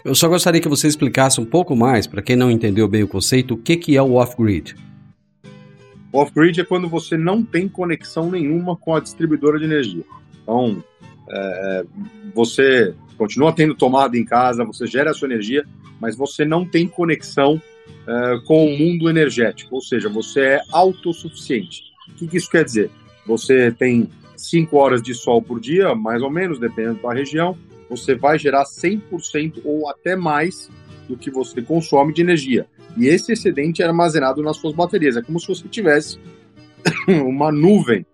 Eu 0.04 0.14
só 0.14 0.28
gostaria 0.28 0.62
que 0.62 0.70
você 0.70 0.88
explicasse 0.88 1.42
um 1.42 1.46
pouco 1.46 1.76
mais, 1.76 2.06
para 2.06 2.22
quem 2.22 2.36
não 2.36 2.52
entendeu 2.52 2.88
bem 2.88 3.04
o 3.04 3.08
conceito, 3.08 3.56
o 3.56 3.58
que, 3.58 3.76
que 3.76 3.98
é 3.98 4.02
o 4.02 4.14
off-grid. 4.14 4.76
Off-grid 6.18 6.62
é 6.62 6.64
quando 6.64 6.88
você 6.88 7.18
não 7.18 7.44
tem 7.44 7.68
conexão 7.68 8.30
nenhuma 8.30 8.76
com 8.76 8.96
a 8.96 9.00
distribuidora 9.00 9.60
de 9.60 9.66
energia. 9.66 10.04
Então, 10.42 10.84
é, 11.30 11.86
você 12.34 12.94
continua 13.18 13.54
tendo 13.54 13.74
tomada 13.74 14.18
em 14.18 14.26
casa, 14.26 14.64
você 14.64 14.86
gera 14.86 15.12
a 15.12 15.14
sua 15.14 15.28
energia, 15.28 15.66
mas 16.00 16.16
você 16.16 16.46
não 16.46 16.66
tem 16.66 16.88
conexão 16.88 17.62
é, 18.08 18.40
com 18.46 18.66
o 18.66 18.78
mundo 18.78 19.10
energético, 19.10 19.76
ou 19.76 19.82
seja, 19.82 20.10
você 20.10 20.42
é 20.42 20.62
autossuficiente. 20.72 21.84
O 22.10 22.14
que, 22.14 22.28
que 22.28 22.38
isso 22.38 22.50
quer 22.50 22.64
dizer? 22.64 22.90
Você 23.26 23.72
tem 23.72 24.10
5 24.38 24.78
horas 24.78 25.02
de 25.02 25.14
sol 25.14 25.42
por 25.42 25.60
dia, 25.60 25.96
mais 25.96 26.22
ou 26.22 26.30
menos, 26.30 26.60
dependendo 26.60 27.02
da 27.02 27.14
região, 27.14 27.58
você 27.90 28.16
vai 28.16 28.38
gerar 28.38 28.64
100% 28.64 29.62
ou 29.64 29.90
até 29.90 30.16
mais 30.16 30.70
do 31.08 31.18
que 31.18 31.30
você 31.30 31.62
consome 31.62 32.14
de 32.14 32.22
energia. 32.22 32.68
E 32.98 33.08
esse 33.08 33.32
excedente 33.32 33.82
é 33.82 33.86
armazenado 33.86 34.42
nas 34.42 34.58
suas 34.58 34.74
baterias. 34.74 35.18
É 35.18 35.22
como 35.22 35.40
se 35.40 35.48
você 35.48 35.68
tivesse 35.68 36.20
uma 37.08 37.52
nuvem 37.52 38.06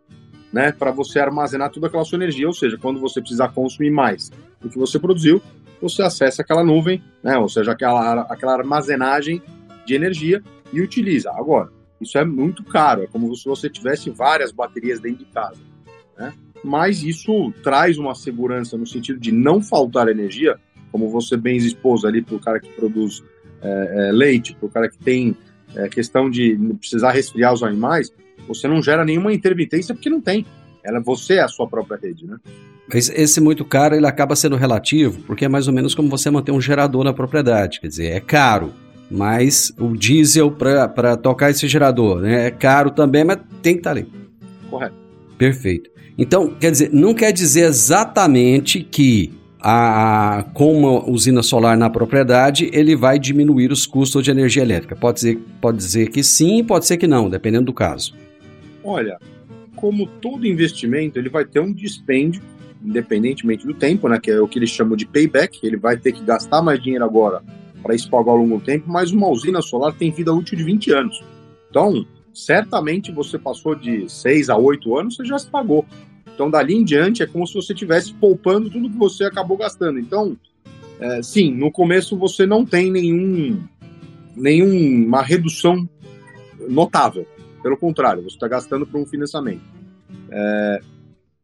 né, 0.51 0.71
para 0.71 0.91
você 0.91 1.19
armazenar 1.19 1.69
toda 1.69 1.87
aquela 1.87 2.03
sua 2.03 2.17
energia. 2.17 2.47
Ou 2.47 2.53
seja, 2.53 2.77
quando 2.77 2.99
você 2.99 3.21
precisar 3.21 3.49
consumir 3.49 3.91
mais 3.91 4.31
do 4.59 4.69
que 4.69 4.77
você 4.77 4.99
produziu, 4.99 5.41
você 5.81 6.03
acessa 6.03 6.41
aquela 6.41 6.63
nuvem, 6.63 7.03
né, 7.23 7.37
ou 7.37 7.49
seja, 7.49 7.71
aquela, 7.71 8.21
aquela 8.21 8.53
armazenagem 8.53 9.41
de 9.85 9.95
energia 9.95 10.43
e 10.71 10.81
utiliza. 10.81 11.31
Agora, 11.31 11.69
isso 11.99 12.17
é 12.17 12.25
muito 12.25 12.63
caro, 12.63 13.03
é 13.03 13.07
como 13.07 13.33
se 13.35 13.45
você 13.45 13.69
tivesse 13.69 14.09
várias 14.09 14.51
baterias 14.51 14.99
dentro 14.99 15.25
de 15.25 15.31
casa. 15.31 15.59
Né? 16.17 16.33
Mas 16.63 17.03
isso 17.03 17.51
traz 17.63 17.97
uma 17.97 18.13
segurança 18.13 18.77
no 18.77 18.85
sentido 18.85 19.19
de 19.19 19.31
não 19.31 19.61
faltar 19.61 20.07
energia, 20.07 20.59
como 20.91 21.09
você 21.09 21.35
bem 21.35 21.57
expôs 21.57 22.05
ali 22.05 22.21
para 22.21 22.35
o 22.35 22.39
cara 22.39 22.59
que 22.59 22.69
produz 22.73 23.23
é, 23.61 24.07
é, 24.09 24.11
leite, 24.11 24.55
para 24.55 24.65
o 24.65 24.69
cara 24.69 24.89
que 24.89 24.97
tem 24.97 25.35
é, 25.75 25.87
questão 25.87 26.29
de 26.29 26.57
precisar 26.79 27.11
resfriar 27.11 27.53
os 27.53 27.63
animais, 27.63 28.11
você 28.47 28.67
não 28.67 28.81
gera 28.81 29.05
nenhuma 29.05 29.33
intermitência 29.33 29.93
porque 29.93 30.09
não 30.09 30.21
tem. 30.21 30.45
Ela, 30.83 30.99
você 30.99 31.35
é 31.35 31.41
a 31.41 31.47
sua 31.47 31.67
própria 31.67 31.99
rede, 32.01 32.25
né? 32.25 32.37
Esse, 32.93 33.13
esse 33.13 33.39
muito 33.39 33.63
caro, 33.63 33.95
ele 33.95 34.07
acaba 34.07 34.35
sendo 34.35 34.55
relativo, 34.55 35.21
porque 35.21 35.45
é 35.45 35.47
mais 35.47 35.67
ou 35.67 35.73
menos 35.73 35.95
como 35.95 36.09
você 36.09 36.29
manter 36.29 36.51
um 36.51 36.59
gerador 36.59 37.03
na 37.03 37.13
propriedade. 37.13 37.79
Quer 37.79 37.87
dizer, 37.87 38.07
é 38.07 38.19
caro, 38.19 38.73
mas 39.09 39.71
o 39.79 39.95
diesel 39.95 40.51
para 40.51 41.15
tocar 41.15 41.51
esse 41.51 41.67
gerador 41.67 42.21
né, 42.21 42.47
é 42.47 42.51
caro 42.51 42.91
também, 42.91 43.23
mas 43.23 43.37
tem 43.61 43.75
que 43.75 43.79
estar 43.79 43.93
tá 43.93 43.99
ali. 43.99 44.07
Correto. 44.69 44.95
Perfeito. 45.37 45.89
Então, 46.17 46.53
quer 46.59 46.71
dizer, 46.71 46.89
não 46.91 47.13
quer 47.13 47.31
dizer 47.31 47.61
exatamente 47.61 48.83
que 48.83 49.31
a, 49.61 50.45
com 50.53 50.75
uma 50.75 51.09
usina 51.09 51.43
solar 51.43 51.77
na 51.77 51.89
propriedade, 51.89 52.69
ele 52.73 52.95
vai 52.95 53.19
diminuir 53.19 53.71
os 53.71 53.85
custos 53.85 54.23
de 54.23 54.31
energia 54.31 54.63
elétrica. 54.63 54.95
Pode 54.95 55.15
dizer, 55.15 55.39
pode 55.59 55.77
dizer 55.77 56.09
que 56.09 56.23
sim, 56.23 56.63
pode 56.63 56.85
ser 56.85 56.97
que 56.97 57.07
não, 57.07 57.29
dependendo 57.29 57.65
do 57.65 57.73
caso. 57.73 58.13
Olha, 58.83 59.19
como 59.75 60.07
todo 60.07 60.47
investimento, 60.47 61.19
ele 61.19 61.29
vai 61.29 61.45
ter 61.45 61.59
um 61.59 61.71
dispêndio, 61.71 62.41
independentemente 62.83 63.65
do 63.65 63.73
tempo, 63.73 64.09
né, 64.09 64.19
que 64.19 64.31
é 64.31 64.39
o 64.39 64.47
que 64.47 64.57
eles 64.57 64.69
chamam 64.69 64.97
de 64.97 65.05
payback. 65.05 65.59
Ele 65.63 65.77
vai 65.77 65.97
ter 65.97 66.11
que 66.11 66.23
gastar 66.23 66.61
mais 66.61 66.81
dinheiro 66.81 67.05
agora 67.05 67.43
para 67.81 67.95
isso 67.95 68.09
pagar 68.09 68.31
ao 68.31 68.37
longo 68.37 68.59
do 68.59 68.63
tempo, 68.63 68.85
mas 68.87 69.11
uma 69.11 69.27
usina 69.27 69.61
solar 69.61 69.93
tem 69.93 70.11
vida 70.11 70.33
útil 70.33 70.57
de 70.57 70.63
20 70.63 70.91
anos. 70.91 71.23
Então, 71.69 72.05
certamente 72.33 73.11
você 73.11 73.37
passou 73.37 73.75
de 73.75 74.07
6 74.09 74.49
a 74.49 74.57
8 74.57 74.97
anos, 74.97 75.15
você 75.15 75.25
já 75.25 75.37
se 75.39 75.47
pagou. 75.47 75.85
Então, 76.33 76.49
dali 76.49 76.75
em 76.75 76.83
diante, 76.83 77.21
é 77.21 77.27
como 77.27 77.45
se 77.45 77.53
você 77.53 77.73
estivesse 77.73 78.13
poupando 78.13 78.69
tudo 78.69 78.89
que 78.89 78.97
você 78.97 79.25
acabou 79.25 79.57
gastando. 79.57 79.99
Então, 79.99 80.37
é, 80.99 81.21
sim, 81.21 81.51
no 81.53 81.71
começo 81.71 82.17
você 82.17 82.45
não 82.45 82.65
tem 82.65 82.91
nenhum, 82.91 83.61
nenhuma 84.35 85.21
redução 85.21 85.87
notável. 86.69 87.25
Pelo 87.61 87.77
contrário, 87.77 88.23
você 88.23 88.35
está 88.35 88.47
gastando 88.47 88.85
para 88.85 88.99
um 88.99 89.05
financiamento. 89.05 89.61
É, 90.29 90.79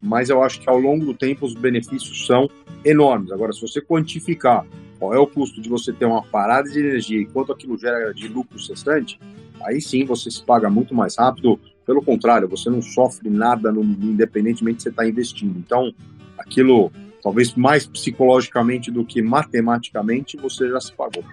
mas 0.01 0.29
eu 0.29 0.41
acho 0.43 0.61
que 0.61 0.69
ao 0.69 0.79
longo 0.79 1.05
do 1.05 1.13
tempo 1.13 1.45
os 1.45 1.53
benefícios 1.53 2.25
são 2.25 2.49
enormes. 2.83 3.31
Agora, 3.31 3.51
se 3.51 3.61
você 3.61 3.81
quantificar 3.81 4.65
qual 4.99 5.13
é 5.13 5.19
o 5.19 5.27
custo 5.27 5.61
de 5.61 5.69
você 5.69 5.93
ter 5.93 6.05
uma 6.05 6.23
parada 6.23 6.69
de 6.69 6.79
energia 6.79 7.19
e 7.19 7.25
quanto 7.25 7.51
aquilo 7.51 7.77
gera 7.77 8.11
de 8.13 8.27
lucro 8.27 8.59
cessante, 8.59 9.19
aí 9.61 9.81
sim 9.81 10.05
você 10.05 10.29
se 10.31 10.43
paga 10.43 10.69
muito 10.69 10.93
mais 10.95 11.17
rápido. 11.17 11.59
Pelo 11.87 12.01
contrário, 12.01 12.49
você 12.49 12.69
não 12.69 12.81
sofre 12.81 13.29
nada 13.29 13.71
no, 13.71 13.81
independentemente 13.81 14.79
de 14.79 14.83
você 14.83 14.89
estar 14.89 15.03
tá 15.03 15.07
investindo. 15.07 15.57
Então, 15.57 15.93
aquilo, 16.37 16.91
talvez 17.23 17.55
mais 17.55 17.87
psicologicamente 17.87 18.91
do 18.91 19.05
que 19.05 19.21
matematicamente, 19.21 20.35
você 20.35 20.67
já 20.67 20.81
se 20.81 20.91
pagou. 20.91 21.23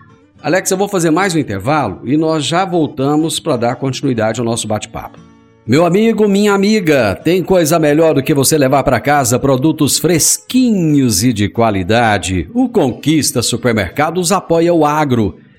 Alex, 0.40 0.70
eu 0.70 0.78
vou 0.78 0.88
fazer 0.88 1.10
mais 1.10 1.34
um 1.34 1.38
intervalo 1.38 2.02
e 2.04 2.16
nós 2.16 2.44
já 2.44 2.64
voltamos 2.64 3.40
para 3.40 3.56
dar 3.56 3.76
continuidade 3.76 4.38
ao 4.38 4.46
nosso 4.46 4.68
bate-papo. 4.68 5.18
Meu 5.66 5.84
amigo, 5.86 6.28
minha 6.28 6.52
amiga, 6.52 7.16
tem 7.16 7.42
coisa 7.42 7.78
melhor 7.78 8.14
do 8.14 8.22
que 8.22 8.34
você 8.34 8.56
levar 8.56 8.84
para 8.84 9.00
casa 9.00 9.38
produtos 9.38 9.98
fresquinhos 9.98 11.24
e 11.24 11.32
de 11.32 11.48
qualidade. 11.48 12.48
O 12.52 12.68
Conquista 12.68 13.42
Supermercados 13.42 14.30
apoia 14.30 14.72
o 14.72 14.84
agro 14.84 15.38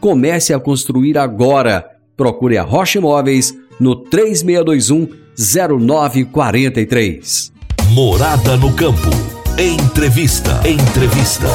Comece 0.00 0.54
a 0.54 0.60
construir 0.60 1.18
agora. 1.18 1.84
Procure 2.16 2.56
a 2.56 2.62
Rocha 2.62 2.98
Imóveis 2.98 3.52
no 3.78 3.96
3621 3.96 5.26
0943. 5.38 7.52
Morada 7.90 8.56
no 8.56 8.74
campo. 8.74 9.10
Entrevista. 9.58 10.62
Entrevista. 10.66 11.46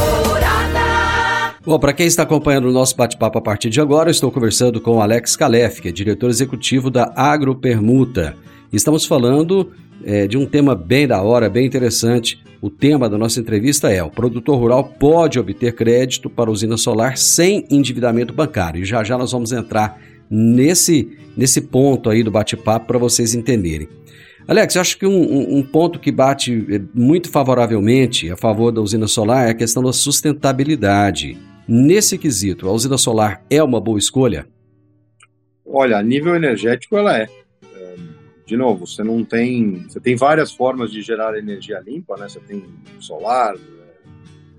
Bom, 1.63 1.77
para 1.77 1.93
quem 1.93 2.07
está 2.07 2.23
acompanhando 2.23 2.69
o 2.69 2.71
nosso 2.71 2.95
bate-papo 2.95 3.37
a 3.37 3.41
partir 3.41 3.69
de 3.69 3.79
agora, 3.79 4.09
eu 4.09 4.11
estou 4.11 4.31
conversando 4.31 4.81
com 4.81 4.99
Alex 4.99 5.35
Calef, 5.35 5.79
que 5.79 5.89
é 5.89 5.91
diretor 5.91 6.29
executivo 6.29 6.89
da 6.89 7.13
Agropermuta. 7.15 8.35
Estamos 8.73 9.05
falando 9.05 9.71
é, 10.03 10.25
de 10.25 10.37
um 10.37 10.45
tema 10.45 10.73
bem 10.73 11.07
da 11.07 11.21
hora, 11.21 11.49
bem 11.49 11.67
interessante. 11.67 12.41
O 12.61 12.69
tema 12.69 13.09
da 13.09 13.17
nossa 13.17 13.39
entrevista 13.39 13.91
é: 13.91 14.03
o 14.03 14.11
produtor 14.11 14.59
rural 14.59 14.83
pode 14.83 15.39
obter 15.39 15.73
crédito 15.73 16.29
para 16.29 16.51
usina 16.51 16.77
solar 16.77 17.17
sem 17.17 17.65
endividamento 17.71 18.33
bancário. 18.33 18.83
E 18.83 18.85
já 18.85 19.03
já 19.03 19.17
nós 19.17 19.31
vamos 19.31 19.51
entrar 19.51 19.99
nesse, 20.29 21.17
nesse 21.35 21.61
ponto 21.61 22.09
aí 22.09 22.21
do 22.21 22.29
bate-papo 22.29 22.85
para 22.85 22.99
vocês 22.99 23.33
entenderem. 23.33 23.89
Alex, 24.47 24.75
eu 24.75 24.81
acho 24.81 24.97
que 24.97 25.05
um, 25.05 25.57
um, 25.57 25.63
ponto 25.63 25.99
que 25.99 26.11
bate 26.11 26.65
é, 26.69 26.81
muito 26.93 27.29
favoravelmente 27.29 28.29
a 28.29 28.37
favor 28.37 28.71
da 28.71 28.81
usina 28.81 29.07
solar 29.07 29.47
é 29.47 29.51
a 29.51 29.55
questão 29.55 29.81
da 29.81 29.93
sustentabilidade. 29.93 31.37
Nesse 31.67 32.17
quesito, 32.17 32.67
a 32.67 32.71
usina 32.71 32.97
solar 32.97 33.43
é 33.49 33.63
uma 33.63 33.79
boa 33.79 33.97
escolha? 33.97 34.45
Olha, 35.65 35.97
a 35.97 36.03
nível 36.03 36.35
energético 36.35 36.97
ela 36.97 37.17
é 37.17 37.27
de 38.51 38.57
novo, 38.57 38.85
você 38.85 39.01
não 39.01 39.23
tem. 39.23 39.85
Você 39.87 39.97
tem 39.97 40.13
várias 40.13 40.51
formas 40.51 40.91
de 40.91 41.01
gerar 41.01 41.37
energia 41.37 41.79
limpa, 41.79 42.17
né? 42.17 42.27
Você 42.27 42.41
tem 42.41 42.65
solar, 42.99 43.55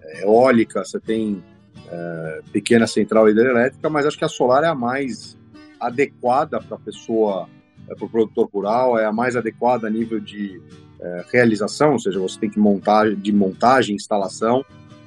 é, 0.01 0.23
eólica, 0.23 0.83
você 0.83 0.99
tem 0.99 1.45
é, 1.91 2.41
pequena 2.51 2.87
central 2.87 3.29
hidrelétrica, 3.29 3.91
mas 3.91 4.07
acho 4.07 4.17
que 4.17 4.25
a 4.25 4.31
solar 4.31 4.65
é 4.65 4.69
a 4.69 4.75
mais 4.75 5.39
adequada 5.79 6.59
para 6.59 6.79
a 6.79 6.81
pessoa, 6.81 7.47
é, 7.87 7.95
para 7.95 8.07
o 8.07 8.09
produtor 8.09 8.49
rural, 8.51 8.99
é 8.99 9.05
a 9.05 9.13
mais 9.13 9.37
adequada 9.37 9.89
a 9.89 9.91
nível 9.91 10.19
de 10.19 10.59
é, 10.99 11.27
realização, 11.31 11.93
ou 11.93 11.99
seja, 11.99 12.19
você 12.19 12.41
tem 12.41 12.49
que 12.49 12.59
montar 12.59 13.15
de 13.15 13.31
montagem, 13.31 13.95
instalação. 13.95 14.65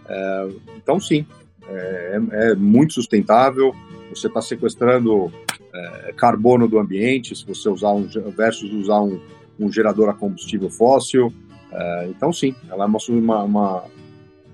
É, 0.08 0.48
então, 0.78 1.00
sim, 1.00 1.26
é, 1.67 2.21
é, 2.34 2.54
muito 2.54 2.93
sustentável. 2.93 3.74
Você 4.12 4.28
está 4.28 4.43
sequestrando 4.43 5.34
é, 5.76 6.14
carbono 6.14 6.68
do 6.68 6.80
ambiente, 6.80 7.36
se 7.36 7.46
você 7.46 7.70
usar 7.70 7.92
um 7.92 8.08
versus 8.36 8.72
usar 8.72 9.02
um, 9.02 9.20
um 9.60 9.72
gerador 9.72 10.10
a 10.10 10.14
combustível 10.14 10.70
fóssil. 10.70 11.34
É, 11.72 12.08
então, 12.10 12.32
sim, 12.32 12.56
ela 12.70 12.86
é 12.86 12.88
uma, 12.88 13.44
uma, 13.44 13.84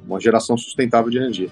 uma 0.05 0.19
geração 0.19 0.57
sustentável 0.57 1.09
de 1.09 1.17
energia. 1.17 1.49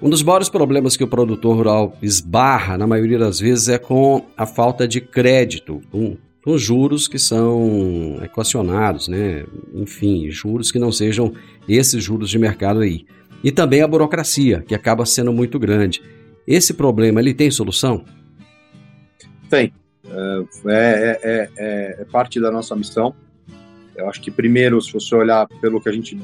Um 0.00 0.10
dos 0.10 0.22
maiores 0.22 0.48
problemas 0.48 0.96
que 0.96 1.04
o 1.04 1.08
produtor 1.08 1.56
rural 1.56 1.96
esbarra, 2.02 2.76
na 2.76 2.86
maioria 2.86 3.18
das 3.18 3.38
vezes, 3.38 3.68
é 3.68 3.78
com 3.78 4.24
a 4.36 4.46
falta 4.46 4.86
de 4.86 5.00
crédito, 5.00 5.80
com, 5.92 6.16
com 6.44 6.58
juros 6.58 7.06
que 7.06 7.18
são 7.18 8.18
equacionados, 8.22 9.06
né? 9.06 9.44
Enfim, 9.72 10.28
juros 10.28 10.72
que 10.72 10.78
não 10.78 10.90
sejam 10.90 11.32
esses 11.68 12.02
juros 12.02 12.30
de 12.30 12.38
mercado 12.38 12.80
aí. 12.80 13.04
e 13.44 13.50
também 13.50 13.82
a 13.82 13.88
burocracia, 13.88 14.62
que 14.66 14.74
acaba 14.74 15.04
sendo 15.06 15.32
muito 15.32 15.58
grande. 15.58 16.00
Esse 16.46 16.74
problema 16.74 17.20
ele 17.20 17.34
tem 17.34 17.50
solução? 17.50 18.04
Tem. 19.52 19.70
É, 20.06 20.44
é, 20.64 21.20
é, 21.22 21.50
é, 21.58 21.96
é 22.00 22.04
parte 22.06 22.40
da 22.40 22.50
nossa 22.50 22.74
missão. 22.74 23.14
Eu 23.94 24.08
acho 24.08 24.18
que 24.22 24.30
primeiro, 24.30 24.80
se 24.80 24.90
você 24.90 25.14
olhar 25.14 25.46
pelo 25.60 25.78
que 25.78 25.90
a 25.90 25.92
gente 25.92 26.18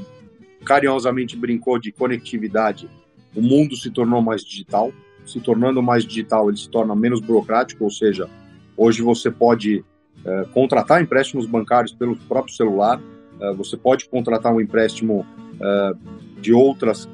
carinhosamente 0.64 1.36
brincou 1.36 1.78
de 1.78 1.92
conectividade, 1.92 2.88
o 3.36 3.42
mundo 3.42 3.76
se 3.76 3.90
tornou 3.90 4.22
mais 4.22 4.42
digital. 4.42 4.90
Se 5.26 5.40
tornando 5.40 5.82
mais 5.82 6.06
digital, 6.06 6.48
ele 6.48 6.56
se 6.56 6.70
torna 6.70 6.96
menos 6.96 7.20
burocrático, 7.20 7.84
ou 7.84 7.90
seja, 7.90 8.30
hoje 8.74 9.02
você 9.02 9.30
pode 9.30 9.84
é, 10.24 10.44
contratar 10.54 11.02
empréstimos 11.02 11.44
bancários 11.44 11.92
pelo 11.92 12.16
próprio 12.16 12.54
celular, 12.54 12.98
você 13.56 13.76
pode 13.76 14.08
contratar 14.08 14.52
um 14.52 14.60
empréstimo 14.60 15.24
de 16.40 16.52
outras 16.52 17.08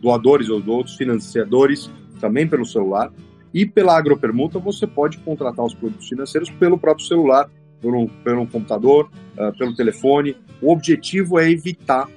doadores 0.00 0.48
ou 0.48 0.60
de 0.60 0.70
outros 0.70 0.94
financiadores 0.94 1.90
também 2.20 2.46
pelo 2.46 2.64
celular. 2.64 3.10
E 3.52 3.66
pela 3.66 3.96
agropermuta 3.96 4.58
você 4.58 4.86
pode 4.86 5.18
contratar 5.18 5.64
os 5.64 5.74
produtos 5.74 6.08
financeiros 6.08 6.50
pelo 6.50 6.78
próprio 6.78 7.06
celular, 7.06 7.50
pelo, 7.80 8.08
pelo 8.24 8.46
computador, 8.46 9.10
pelo 9.58 9.74
telefone. 9.74 10.36
O 10.60 10.72
objetivo 10.72 11.38
é 11.38 11.50
evitar, 11.50 12.08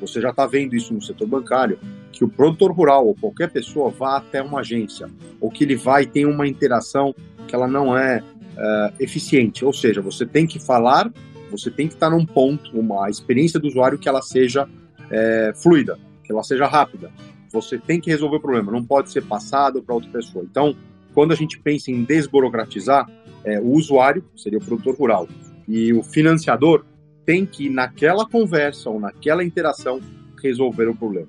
você 0.00 0.20
já 0.20 0.30
está 0.30 0.46
vendo 0.46 0.74
isso 0.74 0.92
no 0.92 1.00
setor 1.00 1.26
bancário, 1.26 1.78
que 2.10 2.24
o 2.24 2.28
produtor 2.28 2.72
rural 2.72 3.06
ou 3.06 3.14
qualquer 3.14 3.50
pessoa 3.50 3.90
vá 3.90 4.18
até 4.18 4.42
uma 4.42 4.60
agência, 4.60 5.08
ou 5.40 5.50
que 5.50 5.64
ele 5.64 5.76
vai 5.76 6.04
ter 6.04 6.26
uma 6.26 6.46
interação 6.46 7.14
que 7.48 7.54
ela 7.54 7.66
não 7.66 7.96
é 7.96 8.22
uh, 8.22 8.94
eficiente. 9.00 9.64
Ou 9.64 9.72
seja, 9.72 10.02
você 10.02 10.26
tem 10.26 10.46
que 10.46 10.58
falar, 10.58 11.10
você 11.50 11.70
tem 11.70 11.88
que 11.88 11.94
estar 11.94 12.10
num 12.10 12.26
ponto, 12.26 12.78
uma 12.78 13.08
experiência 13.08 13.58
do 13.58 13.66
usuário 13.66 13.98
que 13.98 14.08
ela 14.08 14.22
seja 14.22 14.68
é, 15.10 15.52
fluida, 15.54 15.98
que 16.24 16.32
ela 16.32 16.42
seja 16.42 16.66
rápida. 16.66 17.10
Você 17.52 17.78
tem 17.78 18.00
que 18.00 18.10
resolver 18.10 18.36
o 18.36 18.40
problema, 18.40 18.72
não 18.72 18.84
pode 18.84 19.10
ser 19.10 19.22
passado 19.22 19.82
para 19.82 19.94
outra 19.94 20.10
pessoa. 20.10 20.44
Então, 20.48 20.74
quando 21.14 21.32
a 21.32 21.36
gente 21.36 21.58
pensa 21.58 21.90
em 21.90 22.02
desburocratizar, 22.02 23.08
é, 23.44 23.60
o 23.60 23.72
usuário, 23.72 24.24
seria 24.36 24.58
o 24.58 24.64
produtor 24.64 24.96
rural, 24.96 25.28
e 25.68 25.92
o 25.92 26.02
financiador 26.02 26.84
tem 27.24 27.46
que, 27.46 27.68
naquela 27.68 28.26
conversa 28.26 28.90
ou 28.90 28.98
naquela 28.98 29.44
interação, 29.44 30.00
resolver 30.42 30.88
o 30.88 30.94
problema. 30.94 31.28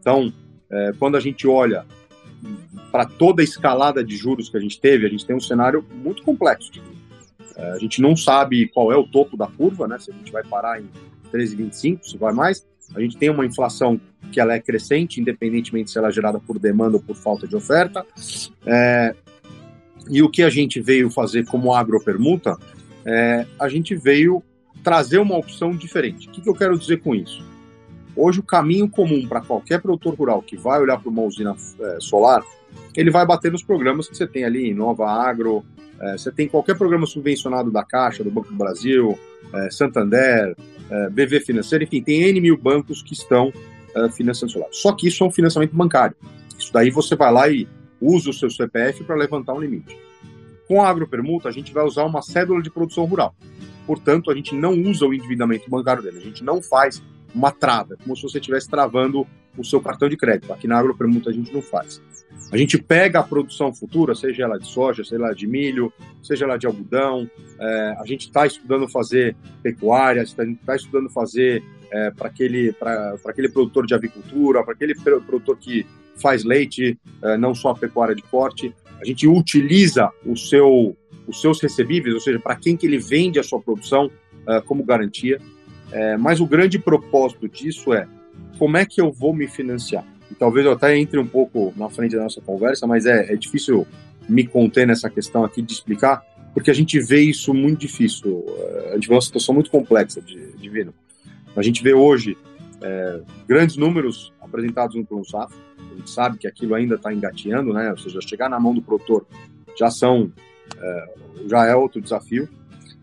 Então, 0.00 0.32
é, 0.70 0.92
quando 0.98 1.16
a 1.16 1.20
gente 1.20 1.46
olha 1.46 1.86
para 2.90 3.04
toda 3.04 3.42
a 3.42 3.44
escalada 3.44 4.02
de 4.02 4.16
juros 4.16 4.48
que 4.48 4.56
a 4.56 4.60
gente 4.60 4.80
teve, 4.80 5.06
a 5.06 5.08
gente 5.08 5.24
tem 5.24 5.34
um 5.34 5.40
cenário 5.40 5.84
muito 5.94 6.22
complexo. 6.22 6.72
É, 7.56 7.70
a 7.72 7.78
gente 7.78 8.00
não 8.00 8.16
sabe 8.16 8.68
qual 8.68 8.92
é 8.92 8.96
o 8.96 9.06
topo 9.06 9.36
da 9.36 9.46
curva, 9.46 9.86
né? 9.86 9.98
Se 9.98 10.10
a 10.10 10.14
gente 10.14 10.32
vai 10.32 10.42
parar 10.44 10.80
em 10.80 10.88
13,25, 11.32 12.02
se 12.02 12.18
vai 12.18 12.32
mais. 12.32 12.66
A 12.94 13.00
gente 13.00 13.16
tem 13.16 13.30
uma 13.30 13.46
inflação 13.46 14.00
que 14.32 14.40
ela 14.40 14.54
é 14.54 14.60
crescente, 14.60 15.20
independentemente 15.20 15.90
se 15.90 15.98
ela 15.98 16.08
é 16.08 16.12
gerada 16.12 16.38
por 16.38 16.58
demanda 16.58 16.96
ou 16.96 17.02
por 17.02 17.16
falta 17.16 17.46
de 17.46 17.56
oferta. 17.56 18.04
É, 18.66 19.14
e 20.08 20.22
o 20.22 20.28
que 20.28 20.42
a 20.42 20.50
gente 20.50 20.80
veio 20.80 21.10
fazer 21.10 21.46
como 21.46 21.74
agropermuta, 21.74 22.56
é, 23.04 23.46
a 23.58 23.68
gente 23.68 23.94
veio 23.94 24.42
trazer 24.82 25.18
uma 25.18 25.36
opção 25.36 25.72
diferente. 25.76 26.28
O 26.28 26.30
que, 26.30 26.40
que 26.40 26.48
eu 26.48 26.54
quero 26.54 26.78
dizer 26.78 27.00
com 27.00 27.14
isso? 27.14 27.44
Hoje, 28.16 28.40
o 28.40 28.42
caminho 28.42 28.88
comum 28.88 29.26
para 29.26 29.40
qualquer 29.40 29.80
produtor 29.80 30.14
rural 30.14 30.42
que 30.42 30.56
vai 30.56 30.80
olhar 30.80 30.98
para 30.98 31.08
uma 31.08 31.22
usina 31.22 31.54
é, 31.80 31.96
solar, 32.00 32.42
ele 32.96 33.10
vai 33.10 33.24
bater 33.24 33.52
nos 33.52 33.62
programas 33.62 34.08
que 34.08 34.16
você 34.16 34.26
tem 34.26 34.44
ali 34.44 34.74
Nova 34.74 35.08
Agro, 35.08 35.64
é, 36.00 36.12
você 36.12 36.30
tem 36.32 36.48
qualquer 36.48 36.76
programa 36.76 37.06
subvencionado 37.06 37.70
da 37.70 37.84
Caixa, 37.84 38.24
do 38.24 38.30
Banco 38.30 38.48
do 38.48 38.56
Brasil, 38.56 39.18
é, 39.52 39.70
Santander, 39.70 40.56
BV 41.10 41.40
Financeiro, 41.40 41.84
enfim, 41.84 42.02
tem 42.02 42.22
N 42.22 42.40
mil 42.40 42.56
bancos 42.56 43.02
que 43.02 43.12
estão 43.12 43.52
é, 43.94 44.08
financiando 44.10 44.52
solar. 44.52 44.68
Só 44.72 44.92
que 44.92 45.08
isso 45.08 45.22
é 45.24 45.26
um 45.26 45.30
financiamento 45.30 45.74
bancário. 45.74 46.16
Isso 46.58 46.72
daí 46.72 46.90
você 46.90 47.16
vai 47.16 47.32
lá 47.32 47.48
e 47.48 47.68
usa 48.00 48.30
o 48.30 48.32
seu 48.32 48.50
CPF 48.50 49.04
para 49.04 49.16
levantar 49.16 49.54
um 49.54 49.60
limite. 49.60 49.96
Com 50.66 50.82
a 50.82 50.88
agropermuta, 50.88 51.48
a 51.48 51.52
gente 51.52 51.72
vai 51.72 51.84
usar 51.84 52.04
uma 52.04 52.22
cédula 52.22 52.62
de 52.62 52.70
produção 52.70 53.04
rural. 53.04 53.34
Portanto, 53.86 54.30
a 54.30 54.34
gente 54.34 54.54
não 54.54 54.72
usa 54.72 55.06
o 55.06 55.12
endividamento 55.12 55.68
bancário 55.68 56.02
dele, 56.02 56.18
a 56.18 56.22
gente 56.22 56.44
não 56.44 56.62
faz 56.62 57.02
uma 57.34 57.50
trava, 57.50 57.96
como 58.02 58.16
se 58.16 58.22
você 58.22 58.38
estivesse 58.38 58.68
travando 58.68 59.26
o 59.56 59.64
seu 59.64 59.80
cartão 59.80 60.08
de 60.08 60.16
crédito. 60.16 60.52
Aqui 60.52 60.66
na 60.66 60.78
agropermuta 60.78 61.30
a 61.30 61.32
gente 61.32 61.52
não 61.52 61.62
faz. 61.62 62.00
A 62.52 62.56
gente 62.56 62.78
pega 62.78 63.20
a 63.20 63.22
produção 63.22 63.72
futura, 63.72 64.14
seja 64.14 64.44
ela 64.44 64.58
de 64.58 64.66
soja, 64.66 65.04
seja 65.04 65.16
ela 65.16 65.34
de 65.34 65.46
milho, 65.46 65.92
seja 66.22 66.44
ela 66.44 66.56
de 66.56 66.66
algodão. 66.66 67.28
É, 67.58 67.96
a 67.98 68.06
gente 68.06 68.22
está 68.22 68.46
estudando 68.46 68.88
fazer 68.88 69.36
pecuária, 69.62 70.22
a 70.22 70.24
gente 70.24 70.40
está 70.52 70.74
estudando 70.74 71.10
fazer 71.10 71.62
é, 71.90 72.10
para 72.10 72.28
aquele, 72.28 72.74
aquele 73.26 73.48
produtor 73.48 73.86
de 73.86 73.94
avicultura, 73.94 74.62
para 74.64 74.74
aquele 74.74 74.94
produtor 74.94 75.56
que 75.58 75.86
faz 76.16 76.44
leite, 76.44 76.98
é, 77.22 77.36
não 77.36 77.54
só 77.54 77.70
a 77.70 77.74
pecuária 77.74 78.14
de 78.14 78.22
corte. 78.22 78.74
A 79.00 79.04
gente 79.04 79.26
utiliza 79.26 80.10
o 80.24 80.36
seu, 80.36 80.96
os 81.26 81.40
seus 81.40 81.60
recebíveis, 81.60 82.14
ou 82.14 82.20
seja, 82.20 82.38
para 82.38 82.56
quem 82.56 82.76
que 82.76 82.86
ele 82.86 82.98
vende 82.98 83.38
a 83.38 83.42
sua 83.42 83.60
produção 83.60 84.10
é, 84.46 84.60
como 84.60 84.84
garantia. 84.84 85.40
É, 85.92 86.16
mas 86.16 86.40
o 86.40 86.46
grande 86.46 86.78
propósito 86.78 87.48
disso 87.48 87.92
é 87.92 88.06
como 88.58 88.76
é 88.76 88.84
que 88.84 89.00
eu 89.00 89.10
vou 89.10 89.34
me 89.34 89.48
financiar? 89.48 90.04
E 90.30 90.34
talvez 90.34 90.64
eu 90.64 90.72
até 90.72 90.96
entre 90.96 91.18
um 91.18 91.26
pouco 91.26 91.72
na 91.76 91.88
frente 91.88 92.14
da 92.14 92.22
nossa 92.22 92.40
conversa, 92.40 92.86
mas 92.86 93.06
é, 93.06 93.32
é 93.32 93.36
difícil 93.36 93.86
me 94.28 94.46
conter 94.46 94.86
nessa 94.86 95.10
questão 95.10 95.44
aqui 95.44 95.60
de 95.60 95.72
explicar, 95.72 96.22
porque 96.54 96.70
a 96.70 96.74
gente 96.74 97.00
vê 97.00 97.20
isso 97.20 97.52
muito 97.52 97.80
difícil. 97.80 98.44
É, 98.48 98.90
a 98.90 98.94
gente 98.94 99.08
vê 99.08 99.14
uma 99.14 99.20
situação 99.20 99.54
muito 99.54 99.70
complexa 99.70 100.20
de, 100.20 100.52
de 100.52 100.68
Vino. 100.68 100.94
A 101.56 101.62
gente 101.62 101.82
vê 101.82 101.92
hoje 101.92 102.36
é, 102.80 103.20
grandes 103.48 103.76
números 103.76 104.32
apresentados 104.40 104.94
no 104.94 105.04
Plano 105.04 105.24
Safra, 105.24 105.56
a 105.78 105.96
gente 105.96 106.10
sabe 106.10 106.38
que 106.38 106.46
aquilo 106.46 106.74
ainda 106.74 106.94
está 106.94 107.12
engateando, 107.12 107.72
né? 107.72 107.90
ou 107.90 107.98
seja, 107.98 108.20
chegar 108.20 108.48
na 108.48 108.60
mão 108.60 108.72
do 108.72 108.80
produtor 108.80 109.26
já 109.76 109.90
são 109.90 110.32
é, 110.78 111.14
já 111.48 111.66
é 111.66 111.74
outro 111.74 112.00
desafio. 112.00 112.48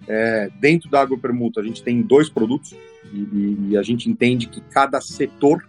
É, 0.07 0.49
dentro 0.59 0.89
da 0.89 1.01
agropermuta, 1.01 1.59
a 1.59 1.63
gente 1.63 1.83
tem 1.83 2.01
dois 2.01 2.29
produtos 2.29 2.73
e, 3.13 3.71
e, 3.71 3.77
a 3.77 3.83
gente 3.83 4.09
entende 4.09 4.47
que 4.47 4.61
cada 4.61 5.01
setor, 5.01 5.67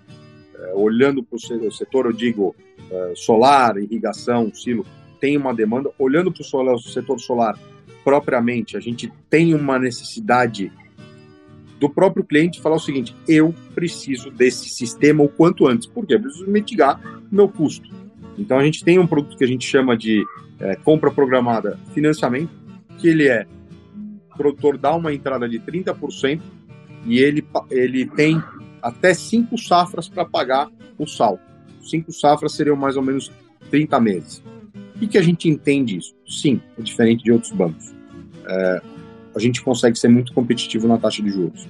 é, 0.54 0.72
olhando 0.74 1.22
para 1.22 1.36
o 1.36 1.72
setor, 1.72 2.06
eu 2.06 2.12
digo 2.12 2.54
é, 2.90 3.12
solar, 3.16 3.76
irrigação, 3.76 4.52
silo, 4.54 4.86
tem 5.20 5.36
uma 5.36 5.52
demanda. 5.52 5.90
Olhando 5.98 6.32
para 6.32 6.42
o 6.42 6.78
setor 6.78 7.18
solar 7.18 7.58
propriamente, 8.04 8.76
a 8.76 8.80
gente 8.80 9.12
tem 9.28 9.54
uma 9.54 9.78
necessidade 9.78 10.72
do 11.78 11.88
próprio 11.88 12.24
cliente 12.24 12.60
falar 12.60 12.76
o 12.76 12.80
seguinte: 12.80 13.14
eu 13.26 13.54
preciso 13.74 14.30
desse 14.30 14.68
sistema 14.68 15.22
o 15.22 15.28
quanto 15.28 15.66
antes, 15.66 15.86
porque 15.86 16.14
eu 16.14 16.20
preciso 16.20 16.46
mitigar 16.48 17.00
meu 17.30 17.48
custo. 17.48 17.88
Então 18.36 18.58
a 18.58 18.64
gente 18.64 18.84
tem 18.84 18.98
um 18.98 19.06
produto 19.06 19.36
que 19.36 19.44
a 19.44 19.48
gente 19.48 19.66
chama 19.66 19.96
de 19.96 20.24
é, 20.60 20.76
compra 20.76 21.10
programada 21.10 21.78
financiamento, 21.92 22.50
que 22.98 23.08
ele 23.08 23.28
é 23.28 23.46
produtor 24.38 24.78
dá 24.78 24.94
uma 24.94 25.12
entrada 25.12 25.48
de 25.48 25.58
30% 25.58 26.40
e 27.04 27.18
ele, 27.18 27.44
ele 27.70 28.06
tem 28.06 28.42
até 28.80 29.12
cinco 29.12 29.58
safras 29.58 30.08
para 30.08 30.24
pagar 30.24 30.70
o 30.96 31.06
sal. 31.06 31.38
Cinco 31.82 32.12
safras 32.12 32.52
seriam 32.52 32.76
mais 32.76 32.96
ou 32.96 33.02
menos 33.02 33.30
30 33.70 34.00
meses. 34.00 34.42
O 34.94 34.98
que, 35.00 35.08
que 35.08 35.18
a 35.18 35.22
gente 35.22 35.48
entende 35.48 35.98
isso? 35.98 36.14
Sim, 36.26 36.60
é 36.78 36.82
diferente 36.82 37.22
de 37.22 37.32
outros 37.32 37.52
bancos. 37.52 37.94
É, 38.46 38.82
a 39.34 39.38
gente 39.38 39.62
consegue 39.62 39.98
ser 39.98 40.08
muito 40.08 40.32
competitivo 40.32 40.88
na 40.88 40.98
taxa 40.98 41.22
de 41.22 41.30
juros. 41.30 41.66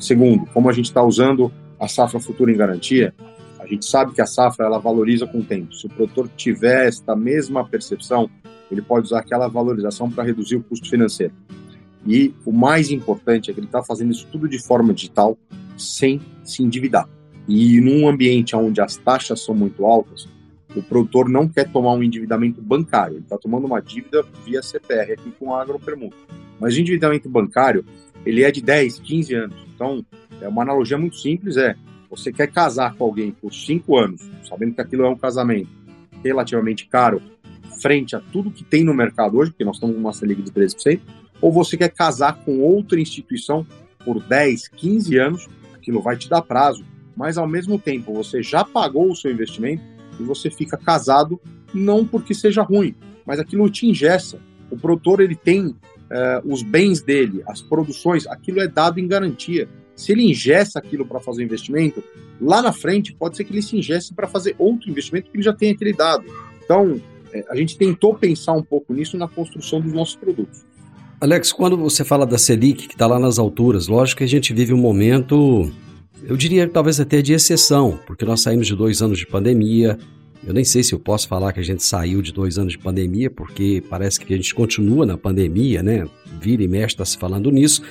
Segundo, 0.00 0.46
como 0.46 0.68
a 0.68 0.72
gente 0.72 0.86
está 0.86 1.02
usando 1.02 1.50
a 1.78 1.88
safra 1.88 2.20
futura 2.20 2.52
em 2.52 2.56
garantia, 2.56 3.14
a 3.58 3.66
gente 3.66 3.86
sabe 3.86 4.12
que 4.12 4.20
a 4.20 4.26
safra 4.26 4.66
ela 4.66 4.78
valoriza 4.78 5.26
com 5.26 5.38
o 5.38 5.44
tempo. 5.44 5.74
Se 5.74 5.86
o 5.86 5.88
produtor 5.88 6.28
tiver 6.36 6.86
esta 6.86 7.16
mesma 7.16 7.66
percepção, 7.66 8.30
ele 8.70 8.82
pode 8.82 9.06
usar 9.06 9.20
aquela 9.20 9.48
valorização 9.48 10.10
para 10.10 10.24
reduzir 10.24 10.56
o 10.56 10.62
custo 10.62 10.88
financeiro. 10.88 11.32
E 12.06 12.32
o 12.44 12.52
mais 12.52 12.90
importante 12.90 13.50
é 13.50 13.54
que 13.54 13.60
ele 13.60 13.66
está 13.66 13.82
fazendo 13.82 14.12
isso 14.12 14.26
tudo 14.30 14.48
de 14.48 14.62
forma 14.62 14.94
digital, 14.94 15.36
sem 15.76 16.20
se 16.44 16.62
endividar. 16.62 17.08
E 17.48 17.80
num 17.80 18.08
ambiente 18.08 18.54
onde 18.54 18.80
as 18.80 18.96
taxas 18.96 19.44
são 19.44 19.54
muito 19.54 19.84
altas, 19.84 20.28
o 20.74 20.82
produtor 20.82 21.28
não 21.28 21.48
quer 21.48 21.70
tomar 21.70 21.94
um 21.94 22.02
endividamento 22.02 22.60
bancário, 22.60 23.14
ele 23.14 23.22
está 23.22 23.38
tomando 23.38 23.66
uma 23.66 23.80
dívida 23.80 24.22
via 24.44 24.62
CPR 24.62 25.12
aqui 25.12 25.32
com 25.38 25.54
a 25.54 25.62
agropermuta. 25.62 26.16
Mas 26.60 26.76
o 26.76 26.80
endividamento 26.80 27.28
bancário, 27.28 27.84
ele 28.24 28.42
é 28.42 28.50
de 28.50 28.60
10, 28.62 28.98
15 29.00 29.34
anos. 29.34 29.56
Então, 29.74 30.04
é 30.40 30.48
uma 30.48 30.62
analogia 30.62 30.98
muito 30.98 31.16
simples, 31.16 31.56
é, 31.56 31.74
você 32.10 32.32
quer 32.32 32.50
casar 32.50 32.94
com 32.94 33.04
alguém 33.04 33.30
por 33.32 33.52
5 33.52 33.96
anos, 33.96 34.30
sabendo 34.48 34.74
que 34.74 34.80
aquilo 34.80 35.04
é 35.04 35.08
um 35.08 35.16
casamento 35.16 35.68
relativamente 36.22 36.86
caro, 36.86 37.22
frente 37.80 38.16
a 38.16 38.20
tudo 38.20 38.50
que 38.50 38.64
tem 38.64 38.84
no 38.84 38.94
mercado 38.94 39.38
hoje, 39.38 39.50
porque 39.50 39.64
nós 39.64 39.76
estamos 39.76 39.94
com 39.96 40.00
uma 40.00 40.12
Selic 40.12 40.42
de 40.42 40.50
13%, 40.50 41.00
ou 41.40 41.52
você 41.52 41.76
quer 41.76 41.90
casar 41.90 42.36
com 42.44 42.60
outra 42.60 43.00
instituição 43.00 43.66
por 44.04 44.20
10, 44.22 44.68
15 44.68 45.18
anos, 45.18 45.48
aquilo 45.74 46.00
vai 46.00 46.16
te 46.16 46.28
dar 46.28 46.42
prazo, 46.42 46.84
mas 47.16 47.38
ao 47.38 47.48
mesmo 47.48 47.78
tempo 47.78 48.12
você 48.12 48.42
já 48.42 48.64
pagou 48.64 49.10
o 49.10 49.16
seu 49.16 49.30
investimento 49.30 49.82
e 50.18 50.22
você 50.22 50.50
fica 50.50 50.76
casado 50.76 51.40
não 51.74 52.06
porque 52.06 52.34
seja 52.34 52.62
ruim, 52.62 52.94
mas 53.24 53.38
aquilo 53.38 53.68
te 53.68 53.86
ingessa. 53.86 54.38
O 54.70 54.76
produtor 54.76 55.20
ele 55.20 55.34
tem 55.34 55.66
uh, 55.66 55.76
os 56.44 56.62
bens 56.62 57.02
dele, 57.02 57.42
as 57.46 57.60
produções, 57.62 58.26
aquilo 58.26 58.60
é 58.60 58.68
dado 58.68 58.98
em 58.98 59.06
garantia. 59.06 59.68
Se 59.94 60.12
ele 60.12 60.22
ingessa 60.22 60.78
aquilo 60.78 61.06
para 61.06 61.20
fazer 61.20 61.42
investimento, 61.42 62.02
lá 62.40 62.60
na 62.60 62.72
frente 62.72 63.14
pode 63.14 63.36
ser 63.36 63.44
que 63.44 63.52
ele 63.52 63.62
se 63.62 63.76
ingesse 63.76 64.14
para 64.14 64.26
fazer 64.26 64.54
outro 64.58 64.90
investimento 64.90 65.30
que 65.30 65.36
ele 65.36 65.44
já 65.44 65.52
tenha 65.52 65.72
aquele 65.72 65.92
dado. 65.92 66.24
Então, 66.62 67.00
é, 67.32 67.44
a 67.48 67.56
gente 67.56 67.78
tentou 67.78 68.14
pensar 68.14 68.52
um 68.52 68.62
pouco 68.62 68.92
nisso 68.92 69.16
na 69.16 69.28
construção 69.28 69.80
dos 69.80 69.92
nossos 69.92 70.16
produtos. 70.16 70.64
Alex, 71.18 71.50
quando 71.50 71.78
você 71.78 72.04
fala 72.04 72.26
da 72.26 72.36
Selic, 72.36 72.86
que 72.88 72.94
está 72.94 73.06
lá 73.06 73.18
nas 73.18 73.38
alturas, 73.38 73.86
lógico 73.86 74.18
que 74.18 74.24
a 74.24 74.28
gente 74.28 74.52
vive 74.52 74.74
um 74.74 74.78
momento, 74.78 75.72
eu 76.22 76.36
diria 76.36 76.68
talvez 76.68 77.00
até 77.00 77.22
de 77.22 77.32
exceção, 77.32 77.98
porque 78.06 78.24
nós 78.24 78.42
saímos 78.42 78.66
de 78.66 78.76
dois 78.76 79.00
anos 79.00 79.18
de 79.18 79.26
pandemia. 79.26 79.98
Eu 80.46 80.52
nem 80.52 80.62
sei 80.62 80.82
se 80.82 80.92
eu 80.92 80.98
posso 80.98 81.26
falar 81.26 81.54
que 81.54 81.60
a 81.60 81.62
gente 81.62 81.82
saiu 81.82 82.20
de 82.20 82.32
dois 82.32 82.58
anos 82.58 82.74
de 82.74 82.78
pandemia, 82.78 83.30
porque 83.30 83.82
parece 83.88 84.20
que 84.20 84.34
a 84.34 84.36
gente 84.36 84.54
continua 84.54 85.06
na 85.06 85.16
pandemia, 85.16 85.82
né? 85.82 86.06
Vira 86.38 86.62
e 86.62 86.68
mexe 86.68 86.94
está 86.94 87.04
se 87.04 87.16
falando 87.16 87.50
nisso. 87.50 87.82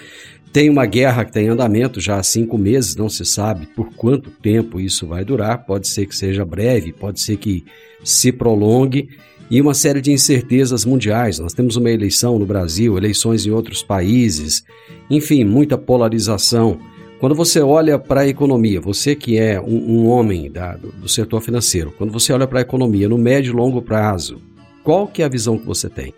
Tem 0.54 0.70
uma 0.70 0.86
guerra 0.86 1.26
que 1.26 1.32
está 1.32 1.42
em 1.42 1.50
andamento 1.50 2.00
já 2.00 2.18
há 2.18 2.24
cinco 2.24 2.60
meses, 2.60 2.96
não 2.96 3.10
se 3.10 3.26
sabe 3.26 3.66
por 3.76 3.92
quanto 3.96 4.30
tempo 4.30 4.80
isso 4.80 5.08
vai 5.08 5.26
durar. 5.26 5.66
Pode 5.66 5.88
ser 5.88 6.06
que 6.06 6.16
seja 6.16 6.46
breve, 6.46 6.94
pode 6.94 7.20
ser 7.20 7.38
que 7.38 7.66
se 8.04 8.32
prolongue 8.32 9.10
e 9.50 9.62
uma 9.62 9.74
série 9.74 10.02
de 10.02 10.12
incertezas 10.12 10.86
mundiais. 10.86 11.40
Nós 11.40 11.54
temos 11.54 11.76
uma 11.76 11.90
eleição 11.90 12.40
no 12.40 12.46
Brasil, 12.46 12.98
eleições 12.98 13.46
em 13.46 13.52
outros 13.52 13.84
países, 13.84 14.64
enfim, 15.10 15.44
muita 15.44 15.78
polarização. 15.78 16.80
Quando 17.20 17.36
você 17.36 17.62
olha 17.62 17.98
para 17.98 18.22
a 18.22 18.28
economia, 18.28 18.82
você 18.82 19.16
que 19.16 19.38
é 19.38 19.60
um, 19.60 20.02
um 20.02 20.08
homem 20.08 20.52
da, 20.52 20.76
do, 20.76 21.08
setor 21.08 21.42
financeiro, 21.42 21.94
quando 21.98 22.12
você 22.12 22.34
olha 22.34 22.48
para 22.48 22.60
a 22.60 22.62
economia 22.62 23.08
no 23.08 23.18
médio 23.18 23.52
e 23.52 23.56
longo 23.56 23.82
prazo, 23.82 24.42
qual 24.84 25.08
que 25.08 25.22
é 25.22 25.26
a 25.26 25.30
visão 25.30 25.58
que 25.58 25.66
você 25.66 25.90
tem? 25.90 26.14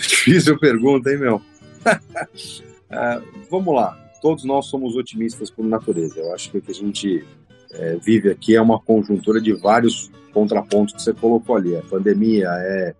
Difícil 0.00 0.58
pergunta, 0.58 1.10
hein, 1.10 1.18
meu? 1.18 1.36
uh, 1.36 3.22
vamos 3.50 3.74
lá. 3.74 3.96
Todos 4.20 4.44
nós 4.44 4.66
somos 4.66 4.96
otimistas 4.96 5.50
por 5.50 5.64
natureza. 5.64 6.18
Eu 6.18 6.34
acho 6.34 6.50
que 6.50 6.58
o 6.58 6.62
que 6.62 6.72
a 6.72 6.74
gente 6.74 7.24
é, 7.72 7.96
vive 7.96 8.30
aqui 8.30 8.56
é 8.56 8.60
uma 8.60 8.80
conjuntura 8.80 9.40
de 9.40 9.52
vários 9.52 10.10
contrapontos 10.32 10.94
que 10.94 11.02
você 11.02 11.12
colocou 11.12 11.56
ali. 11.56 11.76
A 11.76 11.82
pandemia 11.82 12.48
é, 12.50 12.94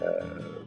é, 0.00 0.24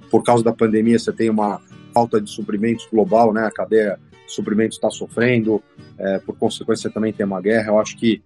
por 0.10 0.23
causa 0.23 0.43
da 0.43 0.54
pandemia 0.54 0.97
você 0.97 1.12
tem 1.12 1.30
uma 1.30 1.62
falta 1.93 2.19
de 2.19 2.30
suprimentos 2.30 2.88
global, 2.91 3.34
né? 3.34 3.45
A 3.45 3.51
cadeia 3.51 3.99
de 4.25 4.34
suprimentos 4.34 4.78
está 4.78 4.89
sofrendo, 4.89 5.63
é, 5.97 6.19
por 6.19 6.38
consequência 6.38 6.89
também 6.89 7.13
tem 7.13 7.25
uma 7.25 7.41
guerra. 7.41 7.67
Eu 7.67 7.80
acho 7.80 7.97
que 7.97 8.21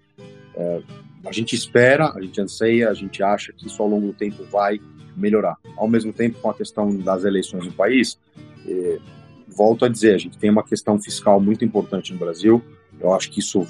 é, 0.55 0.81
a 1.25 1.31
gente 1.31 1.55
espera, 1.55 2.11
a 2.15 2.21
gente 2.21 2.39
anseia, 2.39 2.89
a 2.89 2.93
gente 2.93 3.21
acha 3.21 3.53
que 3.53 3.67
isso 3.67 3.81
ao 3.81 3.87
longo 3.89 4.07
do 4.07 4.13
tempo 4.13 4.43
vai 4.51 4.79
melhorar. 5.15 5.57
Ao 5.75 5.87
mesmo 5.87 6.13
tempo, 6.13 6.39
com 6.39 6.49
a 6.49 6.53
questão 6.53 6.95
das 6.97 7.25
eleições 7.25 7.65
no 7.65 7.71
país, 7.73 8.17
é, 8.67 8.97
volto 9.47 9.85
a 9.85 9.89
dizer, 9.89 10.15
a 10.15 10.17
gente 10.17 10.37
tem 10.37 10.49
uma 10.49 10.63
questão 10.63 10.99
fiscal 10.99 11.39
muito 11.39 11.65
importante 11.65 12.13
no 12.13 12.19
Brasil. 12.19 12.61
Eu 12.99 13.13
acho 13.13 13.29
que 13.29 13.39
isso 13.39 13.67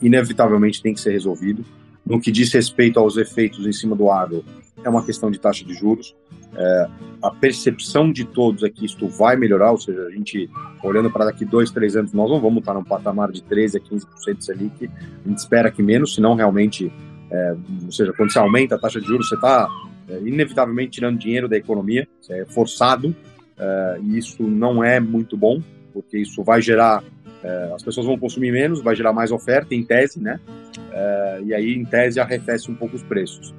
inevitavelmente 0.00 0.82
tem 0.82 0.94
que 0.94 1.00
ser 1.00 1.10
resolvido. 1.10 1.64
No 2.06 2.20
que 2.20 2.30
diz 2.30 2.52
respeito 2.52 2.98
aos 2.98 3.16
efeitos 3.16 3.66
em 3.66 3.72
cima 3.72 3.96
do 3.96 4.10
agro, 4.10 4.44
é 4.84 4.88
uma 4.88 5.04
questão 5.04 5.30
de 5.30 5.38
taxa 5.38 5.64
de 5.64 5.74
juros. 5.74 6.14
É, 6.56 6.88
a 7.22 7.30
percepção 7.30 8.12
de 8.12 8.24
todos 8.24 8.62
é 8.62 8.70
que 8.70 8.84
isto 8.84 9.08
vai 9.08 9.36
melhorar, 9.36 9.72
ou 9.72 9.78
seja, 9.78 10.02
a 10.02 10.10
gente, 10.10 10.48
olhando 10.82 11.10
para 11.10 11.24
daqui 11.24 11.44
dois, 11.44 11.70
três 11.70 11.96
anos, 11.96 12.12
nós 12.12 12.30
não 12.30 12.40
vamos 12.40 12.58
estar 12.58 12.74
num 12.74 12.84
patamar 12.84 13.32
de 13.32 13.42
13% 13.42 13.76
a 13.76 13.80
15% 13.80 14.38
de 14.38 14.44
Selic, 14.44 14.90
a 15.24 15.28
gente 15.28 15.38
espera 15.38 15.70
que 15.70 15.82
menos, 15.82 16.14
senão 16.14 16.34
realmente, 16.34 16.92
é, 17.30 17.56
ou 17.84 17.90
seja, 17.90 18.12
quando 18.12 18.32
você 18.32 18.38
aumenta 18.38 18.76
a 18.76 18.78
taxa 18.78 19.00
de 19.00 19.06
juros, 19.06 19.28
você 19.28 19.34
está 19.34 19.68
é, 20.08 20.18
inevitavelmente 20.18 20.92
tirando 20.92 21.18
dinheiro 21.18 21.48
da 21.48 21.56
economia, 21.56 22.06
é 22.28 22.44
forçado, 22.44 23.16
é, 23.58 23.98
e 24.02 24.18
isso 24.18 24.42
não 24.42 24.84
é 24.84 25.00
muito 25.00 25.36
bom, 25.36 25.60
porque 25.92 26.18
isso 26.18 26.44
vai 26.44 26.60
gerar 26.60 27.02
as 27.74 27.82
pessoas 27.82 28.06
vão 28.06 28.18
consumir 28.18 28.50
menos, 28.50 28.82
vai 28.82 28.94
gerar 28.94 29.12
mais 29.12 29.30
oferta, 29.30 29.74
em 29.74 29.84
tese, 29.84 30.20
né? 30.20 30.40
É, 30.92 31.40
e 31.44 31.54
aí, 31.54 31.74
em 31.74 31.84
tese, 31.84 32.18
arrefece 32.18 32.70
um 32.70 32.74
pouco 32.74 32.96
os 32.96 33.02
preços. 33.02 33.54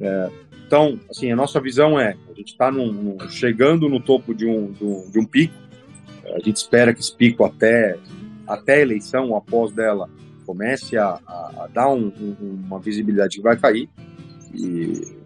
É, 0.00 0.30
então, 0.66 0.98
assim, 1.10 1.30
a 1.30 1.36
nossa 1.36 1.60
visão 1.60 1.98
é, 1.98 2.16
a 2.30 2.34
gente 2.34 2.52
está 2.52 2.70
chegando 3.30 3.88
no 3.88 4.00
topo 4.00 4.34
de 4.34 4.46
um, 4.46 4.72
de 4.72 4.84
um, 4.84 5.10
de 5.10 5.18
um 5.18 5.24
pico, 5.24 5.54
a 6.34 6.38
gente 6.40 6.56
espera 6.56 6.92
que 6.92 7.00
esse 7.00 7.14
pico 7.14 7.44
até, 7.44 7.96
até 8.46 8.74
a 8.76 8.80
eleição, 8.80 9.36
após 9.36 9.72
dela, 9.72 10.08
comece 10.46 10.96
a, 10.96 11.18
a, 11.26 11.64
a 11.64 11.68
dar 11.72 11.88
um, 11.88 12.12
um, 12.20 12.62
uma 12.66 12.80
visibilidade 12.80 13.36
que 13.36 13.42
vai 13.42 13.56
cair, 13.56 13.88
e, 14.54 15.16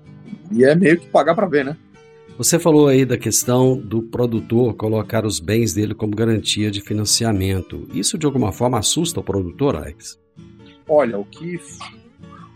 e 0.53 0.65
é 0.65 0.75
meio 0.75 0.99
que 0.99 1.09
pagar 1.09 1.35
para 1.35 1.47
ver, 1.47 1.65
né? 1.65 1.77
Você 2.39 2.57
falou 2.57 2.87
aí 2.87 3.05
da 3.05 3.19
questão 3.19 3.77
do 3.77 4.01
produtor 4.01 4.73
colocar 4.75 5.27
os 5.27 5.41
bens 5.41 5.75
dele 5.75 5.93
como 5.93 6.15
garantia 6.15 6.71
de 6.71 6.81
financiamento. 6.81 7.89
Isso 7.93 8.17
de 8.17 8.27
alguma 8.27 8.53
forma 8.53 8.79
assusta 8.79 9.19
o 9.19 9.25
produtor, 9.25 9.75
Alex? 9.75 10.21
Olha, 10.89 11.19
o 11.19 11.25
que, 11.25 11.61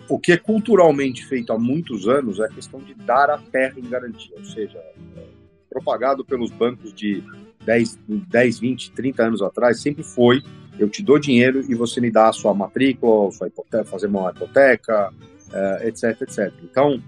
o 0.09 0.21
que 0.21 0.31
é 0.31 0.37
culturalmente 0.37 1.27
feito 1.27 1.53
há 1.53 1.59
muitos 1.59 2.07
anos 2.07 2.39
é 2.39 2.45
a 2.45 2.49
questão 2.49 2.79
de 2.79 2.95
dar 2.95 3.29
a 3.29 3.39
terra 3.39 3.75
em 3.77 3.91
garantia, 3.91 4.37
ou 4.39 4.45
seja, 4.45 4.79
é, 4.79 5.25
propagado 5.69 6.25
pelos 6.25 6.53
bancos 6.53 6.95
de 6.95 7.21
10, 7.67 7.99
10, 8.07 8.61
20, 8.61 8.93
30 8.93 9.23
anos 9.25 9.43
atrás, 9.43 9.81
sempre 9.81 10.05
foi 10.05 10.41
eu 10.79 10.89
te 10.89 11.03
dou 11.03 11.19
dinheiro 11.19 11.61
e 11.69 11.75
você 11.75 12.01
me 12.01 12.11
dá 12.11 12.29
a 12.29 12.33
sua 12.33 12.55
matrícula, 12.55 13.33
sua 13.33 13.49
hipoteca, 13.49 13.85
fazer 13.85 14.07
uma 14.07 14.31
hipoteca, 14.31 15.13
é, 15.53 15.89
etc, 15.89 16.23
etc. 16.23 16.53
Então, 16.63 17.03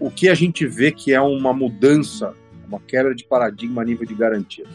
o, 0.00 0.10
que 0.10 0.28
a 0.28 0.34
gente 0.34 0.66
vê 0.66 0.92
que 0.92 1.12
é 1.12 1.20
uma 1.20 1.52
mudança, 1.52 2.34
uma 2.66 2.80
quebra 2.80 3.14
de 3.14 3.24
paradigma 3.24 3.82
a 3.82 3.84
nível 3.84 4.06
de 4.06 4.14
garantia. 4.14 4.66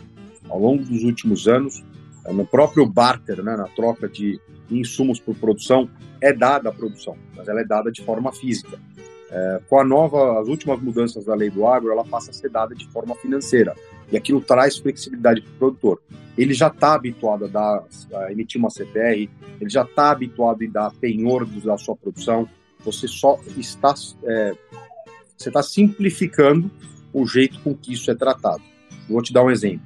Ao 0.50 0.60
longo 0.60 0.84
dos 0.84 1.04
últimos 1.04 1.48
anos, 1.48 1.84
no 2.30 2.46
próprio 2.46 2.86
barter, 2.86 3.42
né, 3.42 3.56
na 3.56 3.68
troca 3.68 4.08
de 4.08 4.40
insumos 4.70 5.20
por 5.20 5.36
produção, 5.36 5.90
é 6.20 6.32
dada 6.32 6.70
a 6.70 6.72
produção, 6.72 7.18
mas 7.36 7.48
ela 7.48 7.62
é 7.62 7.66
dada 7.66 7.92
de 7.92 8.02
forma 8.04 8.32
física. 8.32 8.80
É, 9.32 9.62
com 9.70 9.80
a 9.80 9.84
nova, 9.84 10.42
as 10.42 10.48
últimas 10.48 10.82
mudanças 10.82 11.26
da 11.26 11.34
lei 11.34 11.50
do 11.50 11.66
agro, 11.66 11.92
ela 11.92 12.04
passa 12.04 12.32
a 12.32 12.34
ser 12.34 12.50
dada 12.50 12.76
de 12.76 12.86
forma 12.90 13.16
financeira. 13.16 13.74
E 14.12 14.18
aquilo 14.18 14.42
traz 14.42 14.78
flexibilidade 14.78 15.42
para 15.42 15.52
o 15.52 15.58
produtor. 15.58 16.02
Ele 16.38 16.54
já 16.54 16.68
está 16.68 16.94
habituado 16.94 17.46
a, 17.46 17.48
dar, 17.48 17.84
a 18.14 18.32
emitir 18.32 18.60
uma 18.60 18.70
CPR, 18.70 19.30
ele 19.60 19.70
já 19.70 19.84
está 19.84 20.12
habituado 20.12 20.64
a 20.64 20.68
dar 20.68 20.92
penhor 20.92 21.46
da 21.46 21.78
sua 21.78 21.96
produção, 21.96 22.48
você 22.84 23.08
só 23.08 23.40
está 23.58 23.94
é, 24.24 24.54
você 25.42 25.50
está 25.50 25.64
simplificando 25.64 26.70
o 27.14 27.26
jeito 27.26 27.60
com 27.62 27.76
que 27.76 27.94
isso 27.94 28.10
é 28.12 28.16
tratado. 28.16 28.62
Vou 29.10 29.22
te 29.22 29.34
dar 29.34 29.44
um 29.44 29.52
exemplo. 29.52 29.86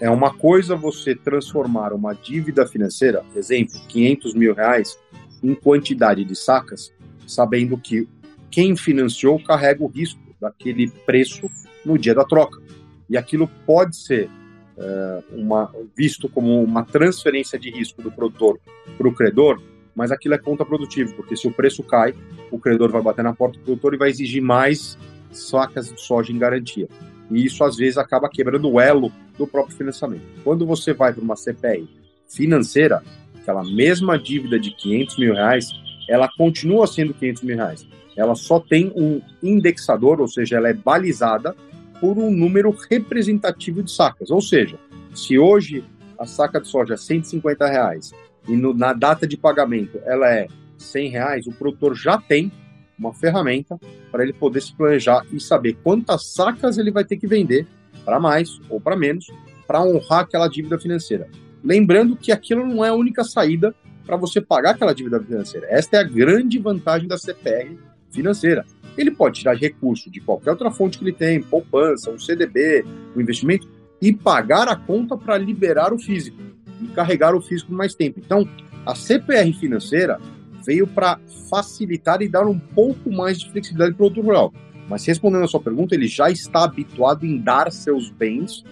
É 0.00 0.10
uma 0.10 0.34
coisa 0.34 0.76
você 0.76 1.14
transformar 1.14 1.92
uma 1.92 2.14
dívida 2.14 2.66
financeira, 2.66 3.24
exemplo, 3.34 3.80
500 3.88 4.34
mil 4.34 4.54
reais, 4.54 4.98
em 5.42 5.54
quantidade 5.54 6.24
de 6.24 6.36
sacas, 6.36 6.92
sabendo 7.26 7.78
que 7.78 8.06
quem 8.50 8.76
financiou 8.76 9.42
carrega 9.42 9.82
o 9.82 9.86
risco 9.86 10.20
daquele 10.40 10.90
preço 10.90 11.50
no 11.84 11.96
dia 11.96 12.14
da 12.14 12.24
troca. 12.24 12.60
E 13.08 13.16
aquilo 13.16 13.48
pode 13.64 13.96
ser 13.96 14.28
é, 14.76 15.22
uma, 15.32 15.72
visto 15.96 16.28
como 16.28 16.62
uma 16.62 16.84
transferência 16.84 17.58
de 17.58 17.70
risco 17.70 18.02
do 18.02 18.10
produtor 18.10 18.60
para 18.98 19.08
o 19.08 19.14
credor, 19.14 19.62
mas 19.96 20.12
aquilo 20.12 20.34
é 20.34 20.38
contraprodutivo, 20.38 21.14
porque 21.14 21.34
se 21.34 21.48
o 21.48 21.50
preço 21.50 21.82
cai, 21.82 22.14
o 22.50 22.58
credor 22.58 22.90
vai 22.92 23.00
bater 23.00 23.24
na 23.24 23.32
porta 23.32 23.58
do 23.58 23.64
produtor 23.64 23.94
e 23.94 23.96
vai 23.96 24.10
exigir 24.10 24.42
mais 24.42 24.98
sacas 25.32 25.90
de 25.90 25.98
soja 26.00 26.30
em 26.30 26.38
garantia. 26.38 26.86
E 27.30 27.44
isso, 27.44 27.64
às 27.64 27.76
vezes, 27.76 27.96
acaba 27.96 28.28
quebrando 28.28 28.70
o 28.70 28.78
elo 28.78 29.10
do 29.38 29.46
próprio 29.46 29.76
financiamento. 29.76 30.22
Quando 30.44 30.66
você 30.66 30.92
vai 30.92 31.12
para 31.12 31.22
uma 31.22 31.34
CPI 31.34 31.88
financeira, 32.28 33.02
aquela 33.40 33.64
mesma 33.64 34.18
dívida 34.18 34.60
de 34.60 34.70
500 34.70 35.18
mil 35.18 35.34
reais, 35.34 35.70
ela 36.08 36.28
continua 36.36 36.86
sendo 36.86 37.14
500 37.14 37.42
mil 37.42 37.56
reais. 37.56 37.86
Ela 38.16 38.34
só 38.34 38.60
tem 38.60 38.92
um 38.94 39.20
indexador, 39.42 40.20
ou 40.20 40.28
seja, 40.28 40.56
ela 40.56 40.68
é 40.68 40.74
balizada 40.74 41.56
por 42.00 42.18
um 42.18 42.30
número 42.30 42.74
representativo 42.90 43.82
de 43.82 43.90
sacas. 43.90 44.30
Ou 44.30 44.40
seja, 44.40 44.78
se 45.14 45.38
hoje 45.38 45.82
a 46.18 46.26
saca 46.26 46.60
de 46.60 46.68
soja 46.68 46.94
é 46.94 46.96
150 46.96 47.66
reais 47.66 48.12
e 48.48 48.56
no, 48.56 48.74
na 48.74 48.92
data 48.92 49.26
de 49.26 49.36
pagamento 49.36 50.00
ela 50.04 50.32
é 50.32 50.48
100 50.78 51.08
reais, 51.08 51.46
o 51.46 51.52
produtor 51.52 51.94
já 51.94 52.18
tem 52.18 52.50
uma 52.98 53.12
ferramenta 53.12 53.78
para 54.10 54.22
ele 54.22 54.32
poder 54.32 54.60
se 54.62 54.74
planejar 54.74 55.24
e 55.32 55.40
saber 55.40 55.76
quantas 55.82 56.32
sacas 56.32 56.78
ele 56.78 56.90
vai 56.90 57.04
ter 57.04 57.16
que 57.16 57.26
vender 57.26 57.66
para 58.04 58.18
mais 58.18 58.60
ou 58.68 58.80
para 58.80 58.96
menos 58.96 59.26
para 59.66 59.82
honrar 59.82 60.20
aquela 60.20 60.48
dívida 60.48 60.78
financeira. 60.78 61.28
Lembrando 61.62 62.16
que 62.16 62.30
aquilo 62.30 62.64
não 62.66 62.84
é 62.84 62.88
a 62.88 62.94
única 62.94 63.24
saída 63.24 63.74
para 64.06 64.16
você 64.16 64.40
pagar 64.40 64.70
aquela 64.70 64.94
dívida 64.94 65.20
financeira. 65.20 65.66
Esta 65.68 65.96
é 65.96 66.00
a 66.00 66.04
grande 66.04 66.58
vantagem 66.58 67.08
da 67.08 67.18
CPR 67.18 67.76
financeira. 68.10 68.64
Ele 68.96 69.10
pode 69.10 69.40
tirar 69.40 69.56
recurso 69.56 70.10
de 70.10 70.20
qualquer 70.20 70.50
outra 70.50 70.70
fonte 70.70 70.96
que 70.96 71.04
ele 71.04 71.12
tem, 71.12 71.42
poupança, 71.42 72.10
um 72.10 72.18
CDB, 72.18 72.84
um 73.14 73.20
investimento, 73.20 73.68
e 74.00 74.12
pagar 74.12 74.68
a 74.68 74.76
conta 74.76 75.16
para 75.16 75.36
liberar 75.36 75.92
o 75.92 75.98
físico 75.98 76.40
e 76.80 76.86
carregar 76.88 77.34
o 77.34 77.40
físico 77.40 77.72
mais 77.72 77.94
tempo. 77.94 78.20
Então, 78.24 78.48
a 78.84 78.94
CPR 78.94 79.52
financeira 79.52 80.18
veio 80.64 80.86
para 80.86 81.18
facilitar 81.48 82.22
e 82.22 82.28
dar 82.28 82.46
um 82.46 82.58
pouco 82.58 83.10
mais 83.10 83.38
de 83.38 83.50
flexibilidade 83.50 83.94
para 83.94 84.06
o 84.06 84.10
produtor 84.10 84.24
rural. 84.24 84.54
Mas 84.88 85.04
respondendo 85.04 85.44
a 85.44 85.48
sua 85.48 85.60
pergunta, 85.60 85.94
ele 85.94 86.06
já 86.06 86.30
está 86.30 86.64
habituado 86.64 87.24
em 87.24 87.38
dar 87.38 87.70
seus 87.72 88.10
bens, 88.10 88.64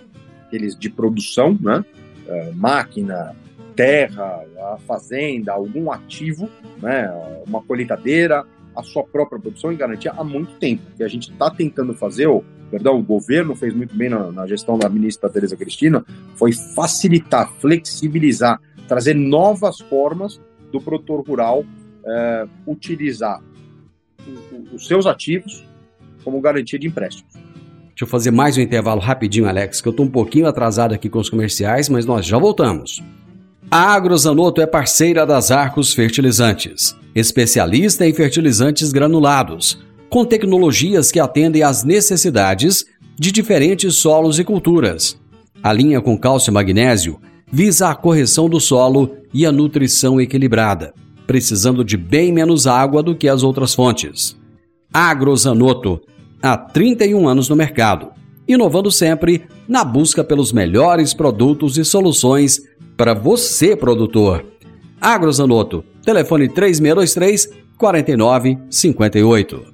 aqueles 0.46 0.78
de 0.78 0.88
produção, 0.88 1.58
né? 1.60 1.84
Uh, 2.26 2.54
máquina, 2.54 3.34
terra, 3.74 4.44
a 4.72 4.78
fazenda, 4.86 5.52
algum 5.52 5.90
ativo, 5.90 6.48
né, 6.80 7.10
uma 7.46 7.62
colheitadeira, 7.62 8.44
a 8.74 8.82
sua 8.82 9.04
própria 9.04 9.38
produção 9.38 9.72
e 9.72 9.76
garantia 9.76 10.12
há 10.16 10.24
muito 10.24 10.54
tempo. 10.54 10.82
O 10.92 10.96
que 10.96 11.04
a 11.04 11.08
gente 11.08 11.30
está 11.30 11.50
tentando 11.50 11.94
fazer, 11.94 12.26
ou, 12.26 12.44
perdão, 12.74 12.98
o 12.98 13.02
governo 13.04 13.54
fez 13.54 13.72
muito 13.72 13.96
bem 13.96 14.08
na, 14.08 14.32
na 14.32 14.46
gestão 14.48 14.76
da 14.76 14.88
ministra 14.88 15.30
Tereza 15.30 15.56
Cristina, 15.56 16.04
foi 16.34 16.52
facilitar, 16.52 17.48
flexibilizar, 17.60 18.60
trazer 18.88 19.14
novas 19.14 19.78
formas 19.78 20.40
do 20.72 20.80
produtor 20.80 21.24
rural 21.24 21.64
é, 22.04 22.46
utilizar 22.66 23.40
os 24.72 24.88
seus 24.88 25.06
ativos 25.06 25.64
como 26.24 26.40
garantia 26.40 26.76
de 26.76 26.88
empréstimos. 26.88 27.32
Deixa 27.34 28.02
eu 28.02 28.08
fazer 28.08 28.32
mais 28.32 28.58
um 28.58 28.60
intervalo 28.60 29.00
rapidinho, 29.00 29.48
Alex, 29.48 29.80
que 29.80 29.86
eu 29.86 29.92
estou 29.92 30.04
um 30.04 30.10
pouquinho 30.10 30.48
atrasado 30.48 30.92
aqui 30.92 31.08
com 31.08 31.20
os 31.20 31.30
comerciais, 31.30 31.88
mas 31.88 32.04
nós 32.04 32.26
já 32.26 32.38
voltamos. 32.38 33.00
A 33.70 33.94
Agrozanoto 33.94 34.60
é 34.60 34.66
parceira 34.66 35.24
das 35.24 35.52
Arcos 35.52 35.94
Fertilizantes, 35.94 36.96
especialista 37.14 38.04
em 38.04 38.12
fertilizantes 38.12 38.90
granulados, 38.90 39.80
com 40.08 40.24
tecnologias 40.24 41.10
que 41.10 41.20
atendem 41.20 41.62
às 41.62 41.84
necessidades 41.84 42.84
de 43.18 43.30
diferentes 43.32 43.96
solos 43.96 44.38
e 44.38 44.44
culturas. 44.44 45.18
A 45.62 45.72
linha 45.72 46.00
com 46.00 46.16
cálcio 46.18 46.50
e 46.50 46.54
magnésio 46.54 47.18
visa 47.50 47.88
a 47.88 47.94
correção 47.94 48.48
do 48.48 48.60
solo 48.60 49.16
e 49.32 49.46
a 49.46 49.52
nutrição 49.52 50.20
equilibrada, 50.20 50.92
precisando 51.26 51.84
de 51.84 51.96
bem 51.96 52.32
menos 52.32 52.66
água 52.66 53.02
do 53.02 53.14
que 53.14 53.28
as 53.28 53.42
outras 53.42 53.74
fontes. 53.74 54.36
Agrozanoto, 54.92 56.00
há 56.42 56.56
31 56.56 57.26
anos 57.26 57.48
no 57.48 57.56
mercado, 57.56 58.10
inovando 58.46 58.90
sempre 58.90 59.44
na 59.66 59.82
busca 59.84 60.22
pelos 60.22 60.52
melhores 60.52 61.14
produtos 61.14 61.78
e 61.78 61.84
soluções 61.84 62.60
para 62.96 63.14
você, 63.14 63.74
produtor. 63.74 64.44
Agrozanoto, 65.00 65.84
telefone 66.04 66.48
3623 66.48 67.48
4958. 67.76 69.73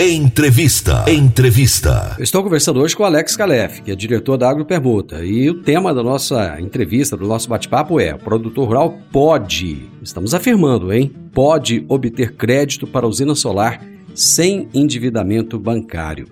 Entrevista. 0.00 1.04
Entrevista. 1.08 2.14
Eu 2.16 2.22
estou 2.22 2.40
conversando 2.44 2.78
hoje 2.80 2.94
com 2.94 3.02
o 3.02 3.06
Alex 3.06 3.34
Calef, 3.34 3.82
que 3.82 3.90
é 3.90 3.96
diretor 3.96 4.36
da 4.36 4.48
Agropermuta, 4.48 5.24
e 5.24 5.50
o 5.50 5.54
tema 5.54 5.92
da 5.92 6.04
nossa 6.04 6.60
entrevista, 6.60 7.16
do 7.16 7.26
nosso 7.26 7.48
bate-papo 7.48 7.98
é: 7.98 8.14
o 8.14 8.18
produtor 8.18 8.68
rural 8.68 8.96
pode, 9.10 9.90
estamos 10.00 10.34
afirmando, 10.34 10.92
hein? 10.92 11.12
Pode 11.32 11.84
obter 11.88 12.36
crédito 12.36 12.86
para 12.86 13.08
usina 13.08 13.34
solar 13.34 13.84
sem 14.14 14.68
endividamento 14.72 15.58
bancário. 15.58 16.28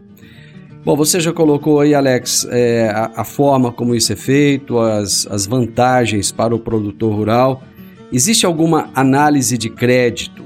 Bom, 0.84 0.94
você 0.94 1.18
já 1.18 1.32
colocou 1.32 1.80
aí, 1.80 1.92
Alex, 1.92 2.46
é, 2.48 2.88
a, 2.90 3.10
a, 3.16 3.24
forma 3.24 3.72
como 3.72 3.96
isso 3.96 4.12
é 4.12 4.16
feito, 4.16 4.78
as, 4.78 5.26
as 5.26 5.44
vantagens 5.44 6.30
para 6.30 6.54
o 6.54 6.60
produtor 6.60 7.12
rural. 7.12 7.64
Existe 8.12 8.46
alguma 8.46 8.90
análise 8.94 9.58
de 9.58 9.68
crédito 9.68 10.44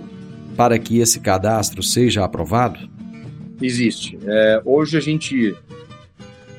para 0.56 0.78
que 0.78 1.00
esse 1.00 1.20
cadastro 1.20 1.82
seja 1.82 2.24
aprovado? 2.24 2.88
Existe. 3.60 4.18
É, 4.24 4.62
hoje 4.64 4.96
a 4.96 5.00
gente. 5.00 5.56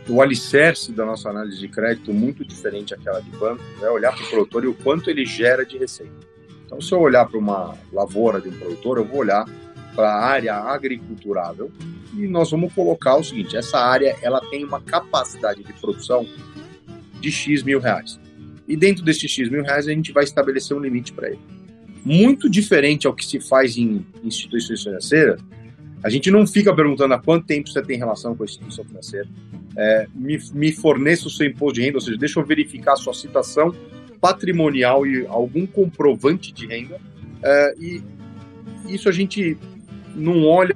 O 0.10 0.22
alicerce 0.22 0.92
da 0.92 1.06
nossa 1.06 1.30
análise 1.30 1.60
de 1.60 1.68
crédito, 1.68 2.12
muito 2.12 2.44
diferente 2.44 2.90
daquela 2.90 3.22
de 3.22 3.30
banco, 3.32 3.64
é 3.82 3.90
olhar 3.90 4.14
para 4.14 4.26
o 4.26 4.30
produtor 4.30 4.64
e 4.64 4.68
o 4.68 4.74
quanto 4.74 5.10
ele 5.10 5.26
gera 5.26 5.64
de 5.66 5.78
receita. 5.78 6.12
Então, 6.66 6.82
se 6.82 6.92
eu 6.92 7.00
olhar 7.00 7.26
para 7.26 7.38
uma 7.38 7.78
lavoura 7.94 8.42
de 8.42 8.50
um 8.50 8.52
produtor, 8.52 8.98
eu 8.98 9.06
vou 9.06 9.20
olhar 9.20 9.46
para 9.96 10.10
a 10.10 10.26
área 10.26 10.56
agriculturável 10.56 11.72
e 12.16 12.28
nós 12.28 12.52
vamos 12.52 12.74
colocar 12.74 13.16
o 13.16 13.24
seguinte: 13.24 13.56
essa 13.56 13.78
área 13.78 14.16
ela 14.22 14.42
tem 14.50 14.66
uma 14.66 14.82
capacidade 14.82 15.64
de 15.64 15.74
produção 15.74 16.26
de 17.20 17.32
X 17.32 17.64
mil 17.64 17.80
reais. 17.80 18.20
E 18.68 18.76
dentro 18.76 19.04
desses 19.04 19.30
X 19.30 19.50
mil 19.50 19.64
reais 19.64 19.88
a 19.88 19.92
gente 19.92 20.12
vai 20.12 20.24
estabelecer 20.24 20.76
um 20.76 20.80
limite 20.80 21.14
para 21.14 21.30
ele. 21.30 21.40
Muito 22.04 22.50
diferente 22.50 23.06
ao 23.06 23.14
que 23.14 23.26
se 23.26 23.40
faz 23.40 23.78
em 23.78 24.06
instituições 24.24 24.82
financeiras, 24.82 25.40
a 26.04 26.10
gente 26.10 26.32
não 26.32 26.48
fica 26.48 26.74
perguntando 26.76 27.14
há 27.14 27.20
quanto 27.20 27.46
tempo 27.46 27.70
você 27.70 27.82
tem 27.82 27.98
relação 27.98 28.36
com 28.36 28.44
a 28.44 28.46
instituição 28.46 28.84
financeira. 28.84 29.28
É, 29.78 30.08
me, 30.14 30.38
me 30.54 30.72
forneça 30.72 31.28
o 31.28 31.30
seu 31.30 31.48
imposto 31.48 31.76
de 31.76 31.86
renda, 31.86 31.98
ou 31.98 32.02
seja, 32.02 32.18
deixa 32.18 32.40
eu 32.40 32.46
verificar 32.46 32.94
a 32.94 32.98
sua 32.98 33.14
situação 33.14 33.74
patrimonial 34.20 35.06
e 35.06 35.26
algum 35.28 35.66
comprovante 35.66 36.52
de 36.52 36.68
renda. 36.68 37.00
É, 37.44 37.76
e 37.80 38.04
isso 38.88 39.08
a 39.10 39.12
gente 39.12 39.58
não 40.16 40.46
olha 40.46 40.76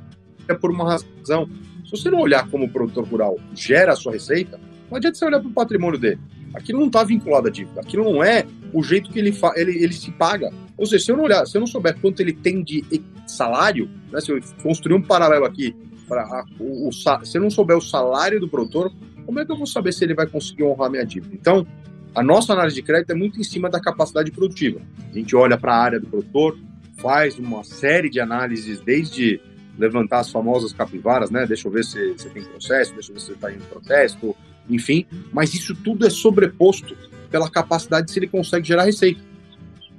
por 0.59 0.71
uma 0.71 0.83
razão. 0.83 1.49
Se 1.83 1.91
você 1.91 2.09
não 2.09 2.19
olhar 2.19 2.49
como 2.49 2.65
o 2.65 2.69
produtor 2.69 3.05
rural 3.05 3.39
gera 3.53 3.93
a 3.93 3.95
sua 3.95 4.13
receita, 4.13 4.59
não 4.89 4.97
adianta 4.97 5.17
você 5.17 5.25
olhar 5.25 5.39
para 5.39 5.49
o 5.49 5.53
patrimônio 5.53 5.99
dele. 5.99 6.19
Aquilo 6.53 6.79
não 6.79 6.87
está 6.87 7.03
vinculado 7.03 7.47
à 7.47 7.51
dívida. 7.51 7.81
Aquilo 7.81 8.03
não 8.03 8.23
é 8.23 8.45
o 8.73 8.81
jeito 8.81 9.09
que 9.11 9.19
ele, 9.19 9.35
ele, 9.55 9.83
ele 9.83 9.93
se 9.93 10.11
paga. 10.11 10.51
Ou 10.77 10.85
seja, 10.85 11.05
se 11.05 11.11
eu 11.11 11.17
não 11.17 11.23
olhar, 11.23 11.45
se 11.45 11.57
eu 11.57 11.59
não 11.59 11.67
souber 11.67 11.97
quanto 11.99 12.19
ele 12.19 12.33
tem 12.33 12.63
de 12.63 12.83
salário, 13.25 13.89
né, 14.11 14.19
se 14.19 14.31
eu 14.31 14.39
construir 14.61 14.95
um 14.95 15.01
paralelo 15.01 15.45
aqui, 15.45 15.75
para 16.07 16.45
o, 16.59 16.89
o, 16.89 16.91
se 16.91 17.37
eu 17.37 17.41
não 17.41 17.49
souber 17.49 17.77
o 17.77 17.81
salário 17.81 18.39
do 18.39 18.47
produtor, 18.47 18.91
como 19.25 19.39
é 19.39 19.45
que 19.45 19.51
eu 19.51 19.57
vou 19.57 19.65
saber 19.65 19.91
se 19.91 20.03
ele 20.03 20.13
vai 20.13 20.27
conseguir 20.27 20.63
honrar 20.63 20.89
minha 20.89 21.05
dívida? 21.05 21.33
Então, 21.33 21.65
a 22.13 22.23
nossa 22.23 22.53
análise 22.53 22.75
de 22.75 22.81
crédito 22.81 23.09
é 23.11 23.15
muito 23.15 23.39
em 23.39 23.43
cima 23.43 23.69
da 23.69 23.79
capacidade 23.79 24.31
produtiva. 24.31 24.79
A 25.11 25.13
gente 25.13 25.35
olha 25.35 25.57
para 25.57 25.73
a 25.73 25.81
área 25.81 25.99
do 25.99 26.07
produtor, 26.07 26.57
faz 26.97 27.37
uma 27.37 27.63
série 27.63 28.09
de 28.09 28.19
análises, 28.19 28.79
desde 28.79 29.41
levantar 29.77 30.19
as 30.19 30.31
famosas 30.31 30.71
capivaras, 30.71 31.29
né? 31.29 31.45
Deixa 31.45 31.67
eu 31.67 31.71
ver 31.71 31.83
se 31.83 32.13
você 32.13 32.29
tem 32.29 32.43
processo, 32.43 32.93
deixa 32.93 33.11
eu 33.11 33.15
ver 33.15 33.19
se 33.19 33.27
você 33.27 33.33
está 33.33 33.51
em 33.51 33.59
protesto, 33.59 34.35
enfim. 34.69 35.05
Mas 35.33 35.53
isso 35.53 35.75
tudo 35.75 36.07
é 36.07 36.09
sobreposto 36.09 36.95
pela 37.29 37.49
capacidade 37.49 38.09
se 38.11 38.19
ele 38.19 38.27
consegue 38.27 38.65
gerar 38.65 38.83
receita. 38.83 39.19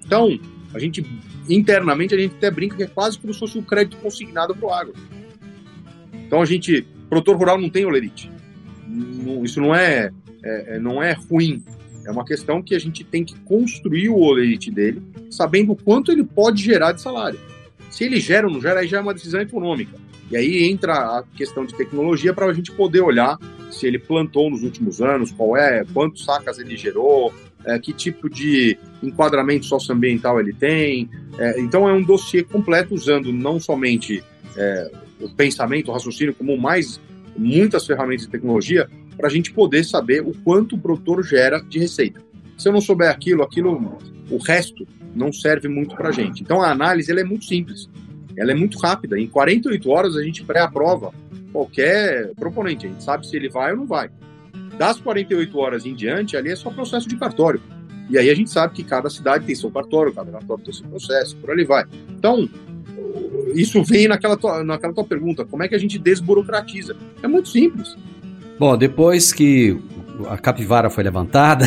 Então, 0.05 0.39
a 0.75 0.79
gente, 0.79 1.05
internamente, 1.49 2.15
a 2.15 2.19
gente 2.19 2.35
até 2.37 2.51
brinca 2.51 2.77
que 2.77 2.83
é 2.83 2.87
quase 2.87 3.19
como 3.19 3.33
se 3.33 3.41
fosse 3.41 3.59
um 3.59 3.63
crédito 3.63 3.97
consignado 3.99 4.55
para 4.55 4.67
o 4.67 4.73
agro. 4.73 4.95
Então, 6.27 6.43
a 6.43 6.45
gente, 6.45 6.87
produtor 7.09 7.37
rural 7.37 7.61
não 7.61 7.71
tem 7.71 7.85
olerite. 7.85 8.31
Isso 9.43 9.61
não 9.61 9.75
é, 9.75 10.11
é, 10.43 10.77
é, 10.77 10.79
não 10.79 11.03
é 11.03 11.13
ruim. 11.13 11.63
É 12.05 12.11
uma 12.11 12.25
questão 12.25 12.63
que 12.63 12.75
a 12.75 12.79
gente 12.79 13.03
tem 13.05 13.25
que 13.25 13.39
construir 13.41 14.09
o 14.09 14.19
olerite 14.19 14.71
dele, 14.71 15.03
sabendo 15.31 15.75
quanto 15.75 16.13
ele 16.13 16.25
pode 16.25 16.63
gerar 16.63 16.93
de 16.93 17.01
salário. 17.01 17.39
Se 17.91 18.05
ele 18.05 18.21
gera 18.21 18.47
ou 18.47 18.53
não 18.53 18.61
gera, 18.61 18.81
aí 18.81 18.87
já 18.87 18.99
é 18.99 19.01
uma 19.01 19.15
decisão 19.15 19.41
econômica. 19.41 19.97
E 20.31 20.37
aí 20.37 20.65
entra 20.65 21.19
a 21.19 21.25
questão 21.37 21.65
de 21.65 21.75
tecnologia 21.75 22.35
para 22.35 22.47
a 22.47 22.53
gente 22.53 22.73
poder 22.73 23.01
olhar 23.01 23.39
se 23.71 23.87
ele 23.87 23.99
plantou 23.99 24.51
nos 24.51 24.63
últimos 24.63 25.01
anos, 25.01 25.31
qual 25.33 25.57
é, 25.57 25.85
quantos 25.93 26.25
sacas 26.25 26.59
ele 26.59 26.77
gerou, 26.77 27.33
é, 27.67 27.79
que 27.79 27.93
tipo 27.93 28.31
de 28.31 28.79
enquadramento 29.03 29.67
socioambiental 29.67 30.41
ele 30.41 30.53
tem. 30.53 31.11
É, 31.39 31.61
então 31.61 31.89
é 31.89 31.93
um 31.93 32.03
dossiê 32.03 32.43
completo 32.43 32.95
usando 32.95 33.33
não 33.33 33.59
somente 33.59 34.23
é, 34.57 34.91
o 35.21 35.29
pensamento, 35.29 35.91
o 35.91 35.93
raciocínio, 35.93 36.35
como 36.35 36.57
mais 36.57 37.01
muitas 37.37 37.87
ferramentas 37.87 38.25
de 38.27 38.33
tecnologia 38.33 38.89
para 39.17 39.29
a 39.29 39.31
gente 39.31 39.53
poder 39.53 39.85
saber 39.85 40.21
o 40.23 40.33
quanto 40.45 40.77
o 40.77 40.79
produtor 40.79 41.23
gera 41.25 41.61
de 41.61 41.79
receita. 41.79 42.23
Se 42.57 42.69
eu 42.69 42.73
não 42.73 42.81
souber 42.81 43.11
aquilo, 43.11 43.43
aquilo, 43.43 43.99
o 44.31 44.39
resto 44.39 44.87
não 45.15 45.33
serve 45.33 45.69
muito 45.69 45.95
para 45.97 46.09
a 46.11 46.13
gente. 46.13 46.43
Então 46.43 46.63
a 46.63 46.71
análise 46.71 47.11
ela 47.11 47.21
é 47.21 47.25
muito 47.25 47.45
simples, 47.45 47.89
ela 48.37 48.53
é 48.53 48.55
muito 48.55 48.79
rápida. 48.79 49.19
Em 49.19 49.27
48 49.27 49.91
horas 49.91 50.17
a 50.17 50.23
gente 50.23 50.45
pré-aprova 50.45 51.13
qualquer 51.53 52.35
proponente, 52.35 52.87
a 52.87 52.89
gente 52.91 53.03
sabe 53.03 53.27
se 53.27 53.35
ele 53.37 53.49
vai 53.49 53.73
ou 53.73 53.79
não 53.79 53.87
vai. 53.87 54.11
Das 54.79 54.99
48 54.99 55.59
horas 55.59 55.87
em 55.87 55.95
diante, 55.95 56.37
ali 56.37 56.51
é 56.51 56.57
só 56.57 56.71
processo 56.71 57.09
de 57.09 57.17
cartório. 57.17 57.61
E 58.09 58.19
aí 58.19 58.31
a 58.31 58.35
gente 58.35 58.51
sabe 58.51 58.75
que 58.75 58.85
cada 58.85 59.11
cidade 59.11 59.45
tem 59.45 59.55
seu 59.55 59.71
cartório, 59.71 60.13
cada 60.13 60.31
cartório 60.31 60.65
tem 60.65 60.73
seu 60.73 60.87
processo, 60.87 61.37
por 61.37 61.51
ali 61.51 61.65
vai. 61.65 61.85
Então, 62.11 62.49
isso 63.55 63.83
vem 63.83 64.07
naquela 64.07 64.37
tua, 64.37 64.63
naquela 64.63 64.93
tua 64.93 65.05
pergunta: 65.05 65.45
como 65.45 65.63
é 65.63 65.69
que 65.69 65.75
a 65.75 65.79
gente 65.79 65.99
desburocratiza? 65.99 66.97
É 67.23 67.27
muito 67.27 67.49
simples. 67.49 67.97
Bom, 68.59 68.77
depois 68.77 69.33
que 69.33 69.79
a 70.29 70.39
capivara 70.39 70.89
foi 70.89 71.05
levantada, 71.05 71.67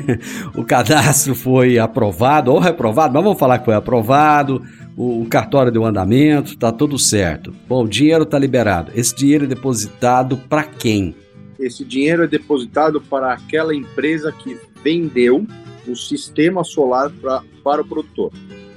o 0.54 0.64
cadastro 0.64 1.34
foi 1.34 1.78
aprovado 1.78 2.52
ou 2.52 2.58
reprovado, 2.58 3.14
mas 3.14 3.22
vamos 3.22 3.38
falar 3.38 3.58
que 3.58 3.64
foi 3.64 3.74
aprovado, 3.74 4.62
o 4.96 5.26
cartório 5.30 5.72
deu 5.72 5.84
andamento, 5.84 6.52
está 6.52 6.72
tudo 6.72 6.98
certo. 6.98 7.54
Bom, 7.68 7.84
o 7.84 7.88
dinheiro 7.88 8.24
está 8.24 8.38
liberado. 8.38 8.92
Esse 8.94 9.14
dinheiro 9.14 9.44
é 9.44 9.48
depositado 9.48 10.36
para 10.48 10.64
quem? 10.64 11.14
Esse 11.58 11.84
dinheiro 11.84 12.24
é 12.24 12.26
depositado 12.26 13.00
para 13.00 13.32
aquela 13.32 13.74
empresa 13.74 14.30
que 14.32 14.58
vendeu 14.82 15.46
o 15.86 15.94
sistema 15.94 16.64
solar 16.64 17.10
pra, 17.10 17.42
para 17.62 17.82
o 17.82 17.84
produtor. 17.86 18.32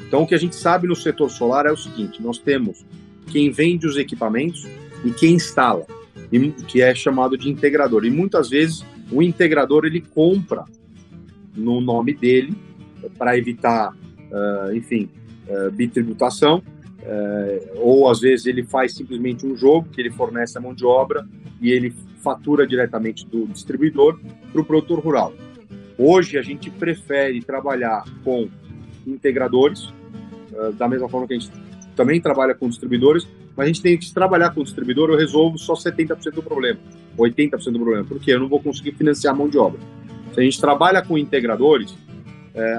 Então, 0.07 0.23
o 0.23 0.27
que 0.27 0.35
a 0.35 0.39
gente 0.39 0.55
sabe 0.55 0.87
no 0.87 0.95
setor 0.95 1.29
solar 1.29 1.65
é 1.65 1.71
o 1.71 1.77
seguinte: 1.77 2.21
nós 2.21 2.37
temos 2.37 2.85
quem 3.27 3.51
vende 3.51 3.85
os 3.85 3.97
equipamentos 3.97 4.67
e 5.03 5.11
quem 5.11 5.33
instala, 5.33 5.85
que 6.67 6.81
é 6.81 6.93
chamado 6.95 7.37
de 7.37 7.49
integrador. 7.49 8.05
E 8.05 8.09
muitas 8.09 8.49
vezes 8.49 8.83
o 9.11 9.21
integrador 9.21 9.85
ele 9.85 10.01
compra 10.01 10.65
no 11.55 11.81
nome 11.81 12.13
dele 12.13 12.55
para 13.17 13.37
evitar, 13.37 13.93
uh, 13.93 14.75
enfim, 14.75 15.09
uh, 15.47 15.71
bitributação, 15.71 16.63
ou 17.77 18.09
às 18.09 18.19
vezes 18.19 18.45
ele 18.45 18.63
faz 18.63 18.93
simplesmente 18.93 19.45
um 19.45 19.55
jogo 19.55 19.87
que 19.89 20.01
ele 20.01 20.11
fornece 20.11 20.57
a 20.57 20.61
mão 20.61 20.73
de 20.75 20.85
obra 20.85 21.25
e 21.61 21.71
ele 21.71 21.93
fatura 22.21 22.67
diretamente 22.67 23.25
do 23.25 23.45
distribuidor 23.47 24.19
para 24.51 24.61
o 24.61 24.65
produtor 24.65 24.99
rural. 24.99 25.33
Hoje 25.97 26.37
a 26.37 26.41
gente 26.41 26.69
prefere 26.69 27.41
trabalhar 27.41 28.03
com 28.23 28.47
integradores, 29.05 29.91
da 30.77 30.87
mesma 30.87 31.09
forma 31.09 31.27
que 31.27 31.33
a 31.33 31.39
gente 31.39 31.51
também 31.95 32.21
trabalha 32.21 32.53
com 32.53 32.69
distribuidores, 32.69 33.27
mas 33.55 33.65
a 33.65 33.67
gente 33.67 33.81
tem 33.81 33.97
que 33.97 34.13
trabalhar 34.13 34.51
com 34.51 34.63
distribuidor, 34.63 35.09
eu 35.09 35.17
resolvo 35.17 35.57
só 35.57 35.73
70% 35.73 36.31
do 36.31 36.43
problema, 36.43 36.79
80% 37.17 37.71
do 37.71 37.79
problema, 37.79 38.05
porque 38.05 38.31
eu 38.31 38.39
não 38.39 38.47
vou 38.47 38.61
conseguir 38.61 38.93
financiar 38.93 39.33
a 39.33 39.37
mão 39.37 39.49
de 39.49 39.57
obra. 39.57 39.79
Se 40.33 40.39
a 40.39 40.43
gente 40.43 40.61
trabalha 40.61 41.01
com 41.01 41.17
integradores, 41.17 41.93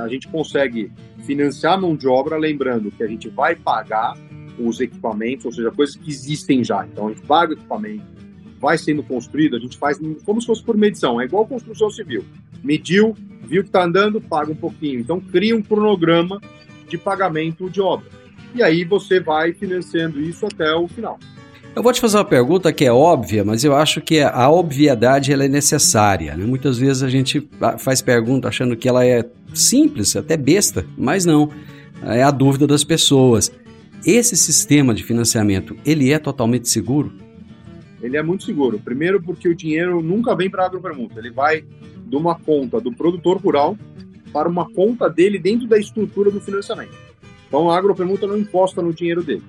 a 0.03 0.09
gente 0.09 0.29
consegue 0.29 0.91
financiar 1.27 1.75
a 1.75 1.77
mão 1.77 1.95
de 1.95 2.09
obra, 2.09 2.37
lembrando 2.39 2.91
que 2.91 3.03
a 3.03 3.07
gente 3.07 3.29
vai 3.29 3.55
pagar 3.55 4.15
os 4.59 4.81
equipamentos, 4.81 5.45
ou 5.47 5.53
seja, 5.53 5.71
coisas 5.71 5.97
que 5.97 6.11
existem 6.11 6.65
já. 6.65 6.87
Então, 6.87 7.09
a 7.09 7.13
gente 7.13 7.23
paga 7.27 7.53
o 7.53 7.57
equipamento, 7.57 8.05
vai 8.61 8.77
sendo 8.77 9.03
construído, 9.03 9.57
a 9.57 9.59
gente 9.59 9.79
faz 9.79 9.99
como 10.25 10.41
se 10.41 10.47
fosse 10.47 10.63
por 10.63 10.77
medição, 10.77 11.21
é 11.21 11.25
igual 11.25 11.47
construção 11.47 11.91
civil. 11.91 12.25
Mediu, 12.63 13.17
viu 13.43 13.63
que 13.63 13.69
está 13.69 13.85
andando, 13.85 14.21
paga 14.21 14.53
um 14.53 14.57
pouquinho. 14.57 15.01
Então, 15.01 15.19
cria 15.19 15.57
um 15.57 15.63
cronograma 15.63 16.41
de 16.89 16.99
pagamento 16.99 17.71
de 17.71 17.81
obra. 17.81 18.07
E 18.55 18.63
aí 18.63 18.85
você 18.85 19.19
vai 19.19 19.53
financiando 19.53 20.21
isso 20.21 20.45
até 20.45 20.75
o 20.75 20.87
final. 20.87 21.19
Eu 21.75 21.85
vou 21.85 21.93
te 21.93 22.01
fazer 22.01 22.19
uma 22.19 22.25
pergunta 22.25 22.73
que 22.73 22.85
é 22.85 22.93
óbvia, 22.93 23.45
mas 23.45 23.63
eu 23.63 23.75
acho 23.77 24.01
que 24.01 24.21
a 24.21 24.51
obviedade 24.51 25.33
ela 25.33 25.45
é 25.45 25.49
necessária. 25.49 26.37
Né? 26.37 26.45
Muitas 26.45 26.77
vezes 26.79 27.03
a 27.03 27.09
gente 27.09 27.49
faz 27.79 28.03
pergunta 28.03 28.49
achando 28.49 28.77
que 28.77 28.89
ela 28.89 29.07
é 29.07 29.25
simples, 29.55 30.17
até 30.17 30.37
besta, 30.37 30.85
mas 30.99 31.25
não. 31.25 31.49
É 32.03 32.23
a 32.23 32.31
dúvida 32.31 32.67
das 32.67 32.83
pessoas. 32.83 33.53
Esse 34.05 34.37
sistema 34.37 34.93
de 34.93 35.05
financiamento, 35.05 35.77
ele 35.85 36.13
é 36.13 36.19
totalmente 36.19 36.69
seguro? 36.69 37.13
Ele 38.03 38.17
é 38.17 38.23
muito 38.23 38.45
seguro. 38.45 38.79
Primeiro 38.79 39.23
porque 39.23 39.49
o 39.49 39.55
dinheiro 39.55 40.03
nunca 40.03 40.35
vem 40.35 40.51
para 40.51 40.63
a 40.63 40.67
agropermuta. 40.67 41.19
Ele 41.19 41.31
vai 41.31 41.63
de 41.63 42.17
uma 42.17 42.39
conta 42.39 42.81
do 42.81 42.93
produtor 42.93 43.39
rural 43.39 43.77
para 44.33 44.49
uma 44.49 44.69
conta 44.71 45.09
dele 45.09 45.39
dentro 45.39 45.67
da 45.67 45.79
estrutura 45.79 46.31
do 46.31 46.41
financiamento. 46.41 46.95
Então 47.47 47.71
a 47.71 47.77
agropermuta 47.77 48.27
não 48.27 48.39
imposta 48.39 48.81
no 48.81 48.93
dinheiro 48.93 49.23
dele. 49.23 49.43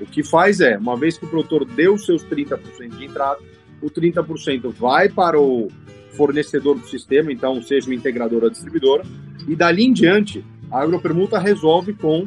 O 0.00 0.06
que 0.06 0.22
faz 0.22 0.60
é, 0.60 0.76
uma 0.76 0.96
vez 0.96 1.16
que 1.16 1.24
o 1.24 1.28
produtor 1.28 1.64
deu 1.64 1.96
seus 1.96 2.22
30% 2.24 2.96
de 2.96 3.04
entrada, 3.04 3.40
o 3.80 3.90
30% 3.90 4.72
vai 4.72 5.08
para 5.08 5.40
o 5.40 5.68
fornecedor 6.12 6.78
do 6.78 6.86
sistema, 6.86 7.32
então 7.32 7.62
seja 7.62 7.90
o 7.90 7.92
integrador 7.92 8.42
ou 8.42 8.48
a 8.48 8.50
distribuidora, 8.50 9.04
e 9.46 9.54
dali 9.54 9.84
em 9.84 9.92
diante 9.92 10.44
a 10.70 10.82
agropermuta 10.82 11.38
resolve 11.38 11.92
com 11.94 12.26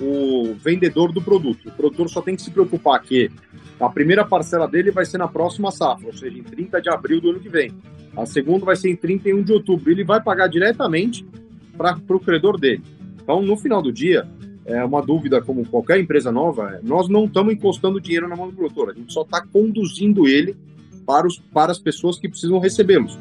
o 0.00 0.54
vendedor 0.54 1.12
do 1.12 1.20
produto. 1.20 1.68
O 1.68 1.72
produtor 1.72 2.08
só 2.08 2.22
tem 2.22 2.36
que 2.36 2.42
se 2.42 2.50
preocupar 2.50 3.02
que 3.02 3.30
a 3.80 3.88
primeira 3.88 4.24
parcela 4.24 4.68
dele 4.68 4.90
vai 4.90 5.06
ser 5.06 5.18
na 5.18 5.26
próxima 5.26 5.70
safra, 5.70 6.06
ou 6.06 6.12
seja, 6.12 6.38
em 6.38 6.42
30 6.42 6.82
de 6.82 6.90
abril 6.90 7.20
do 7.20 7.30
ano 7.30 7.40
que 7.40 7.48
vem. 7.48 7.72
A 8.16 8.26
segunda 8.26 8.66
vai 8.66 8.76
ser 8.76 8.90
em 8.90 8.96
31 8.96 9.42
de 9.42 9.52
outubro. 9.52 9.90
Ele 9.90 10.04
vai 10.04 10.20
pagar 10.20 10.48
diretamente 10.48 11.24
para 11.76 11.96
o 12.08 12.20
credor 12.20 12.58
dele. 12.58 12.82
Então, 13.22 13.40
no 13.40 13.56
final 13.56 13.80
do 13.80 13.92
dia, 13.92 14.28
é 14.64 14.84
uma 14.84 15.00
dúvida 15.00 15.40
como 15.40 15.66
qualquer 15.66 15.98
empresa 15.98 16.30
nova, 16.30 16.74
é, 16.74 16.80
nós 16.82 17.08
não 17.08 17.24
estamos 17.24 17.52
encostando 17.54 18.00
dinheiro 18.00 18.28
na 18.28 18.36
mão 18.36 18.48
do 18.48 18.54
produtor, 18.54 18.90
a 18.90 18.92
gente 18.92 19.12
só 19.12 19.22
está 19.22 19.40
conduzindo 19.40 20.28
ele 20.28 20.56
para, 21.06 21.26
os, 21.26 21.38
para 21.38 21.72
as 21.72 21.78
pessoas 21.78 22.18
que 22.18 22.28
precisam 22.28 22.58
recebê-los. 22.58 23.18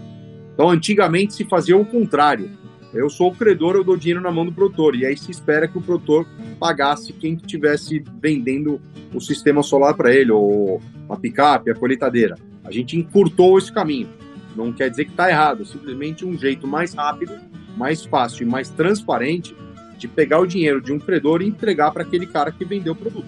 Então, 0.54 0.70
antigamente 0.70 1.34
se 1.34 1.46
fazia 1.46 1.78
o 1.78 1.86
contrário. 1.86 2.50
Eu 2.94 3.10
sou 3.10 3.32
o 3.32 3.36
credor, 3.36 3.76
eu 3.76 3.84
dou 3.84 3.96
dinheiro 3.96 4.22
na 4.22 4.32
mão 4.32 4.46
do 4.46 4.52
produtor. 4.52 4.96
E 4.96 5.06
aí 5.06 5.16
se 5.16 5.30
espera 5.30 5.68
que 5.68 5.78
o 5.78 5.82
produtor 5.82 6.26
pagasse 6.60 7.14
quem 7.14 7.36
estivesse 7.36 8.04
vendendo 8.22 8.82
o 9.14 9.20
sistema 9.20 9.62
solar 9.62 9.94
para 9.94 10.14
ele, 10.14 10.32
ou 10.32 10.82
a 11.08 11.16
picape, 11.16 11.70
a 11.70 11.76
colheitadeira. 11.76 12.36
A 12.64 12.72
gente 12.72 12.98
encurtou 12.98 13.58
esse 13.58 13.72
caminho. 13.72 14.10
Não 14.56 14.74
quer 14.74 14.90
dizer 14.90 15.06
que 15.06 15.12
está 15.12 15.30
errado, 15.30 15.62
é 15.62 15.66
simplesmente 15.66 16.26
um 16.26 16.38
jeito 16.38 16.68
mais 16.68 16.94
rápido, 16.94 17.34
mais 17.78 18.04
fácil 18.04 18.46
e 18.46 18.50
mais 18.50 18.70
transparente 18.70 19.56
de 19.98 20.08
pegar 20.08 20.40
o 20.40 20.48
dinheiro 20.48 20.82
de 20.82 20.92
um 20.92 21.00
credor 21.00 21.42
e 21.42 21.48
entregar 21.48 21.92
para 21.92 22.04
aquele 22.04 22.26
cara 22.26 22.52
que 22.52 22.66
vendeu 22.66 22.94
o 22.94 22.96
produto. 22.96 23.28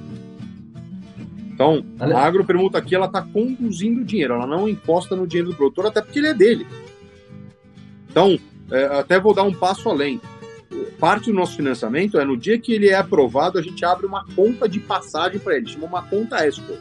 Então, 1.53 1.85
a 1.99 2.25
agropermuta 2.25 2.79
aqui 2.79 2.95
ela 2.95 3.05
está 3.05 3.21
conduzindo 3.21 4.01
o 4.01 4.05
dinheiro, 4.05 4.33
ela 4.33 4.47
não 4.47 4.67
imposta 4.67 5.15
no 5.15 5.27
dinheiro 5.27 5.51
do 5.51 5.55
produtor, 5.55 5.85
até 5.85 6.01
porque 6.01 6.17
ele 6.17 6.27
é 6.27 6.33
dele. 6.33 6.65
Então, 8.09 8.39
é, 8.71 8.85
até 8.85 9.19
vou 9.19 9.33
dar 9.33 9.43
um 9.43 9.53
passo 9.53 9.89
além. 9.89 10.19
Parte 10.99 11.25
do 11.31 11.33
nosso 11.33 11.55
financiamento 11.55 12.17
é 12.17 12.25
no 12.25 12.37
dia 12.37 12.57
que 12.57 12.71
ele 12.71 12.87
é 12.87 12.95
aprovado, 12.95 13.59
a 13.59 13.61
gente 13.61 13.83
abre 13.83 14.05
uma 14.05 14.25
conta 14.35 14.69
de 14.69 14.79
passagem 14.79 15.39
para 15.39 15.57
ele, 15.57 15.67
chama 15.67 15.85
uma 15.85 16.01
conta 16.01 16.47
escrow. 16.47 16.77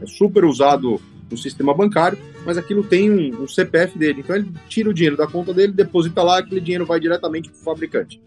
É 0.00 0.06
super 0.06 0.44
usado 0.44 1.00
no 1.30 1.36
sistema 1.36 1.74
bancário, 1.74 2.18
mas 2.44 2.56
aquilo 2.56 2.84
tem 2.84 3.10
um, 3.10 3.42
um 3.42 3.48
CPF 3.48 3.98
dele. 3.98 4.20
Então 4.20 4.36
ele 4.36 4.48
tira 4.68 4.90
o 4.90 4.94
dinheiro 4.94 5.16
da 5.16 5.26
conta 5.26 5.52
dele, 5.52 5.72
deposita 5.72 6.22
lá, 6.22 6.38
aquele 6.38 6.60
dinheiro 6.60 6.86
vai 6.86 7.00
diretamente 7.00 7.50
para 7.50 7.58
o 7.58 7.64
fabricante. 7.64 8.20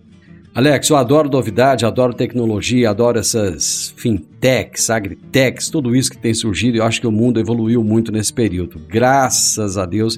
Alex, 0.53 0.89
eu 0.89 0.95
adoro 0.95 1.29
novidade, 1.29 1.85
adoro 1.85 2.13
tecnologia, 2.13 2.89
adoro 2.89 3.19
essas 3.19 3.93
fintechs, 3.97 4.89
agritechs, 4.89 5.69
tudo 5.69 5.93
isso 5.93 6.09
que 6.09 6.17
tem 6.17 6.33
surgido. 6.33 6.77
Eu 6.77 6.83
acho 6.85 7.01
que 7.01 7.07
o 7.07 7.11
mundo 7.11 7.41
evoluiu 7.41 7.83
muito 7.83 8.09
nesse 8.09 8.31
período. 8.31 8.79
Graças 8.87 9.77
a 9.77 9.85
Deus 9.85 10.17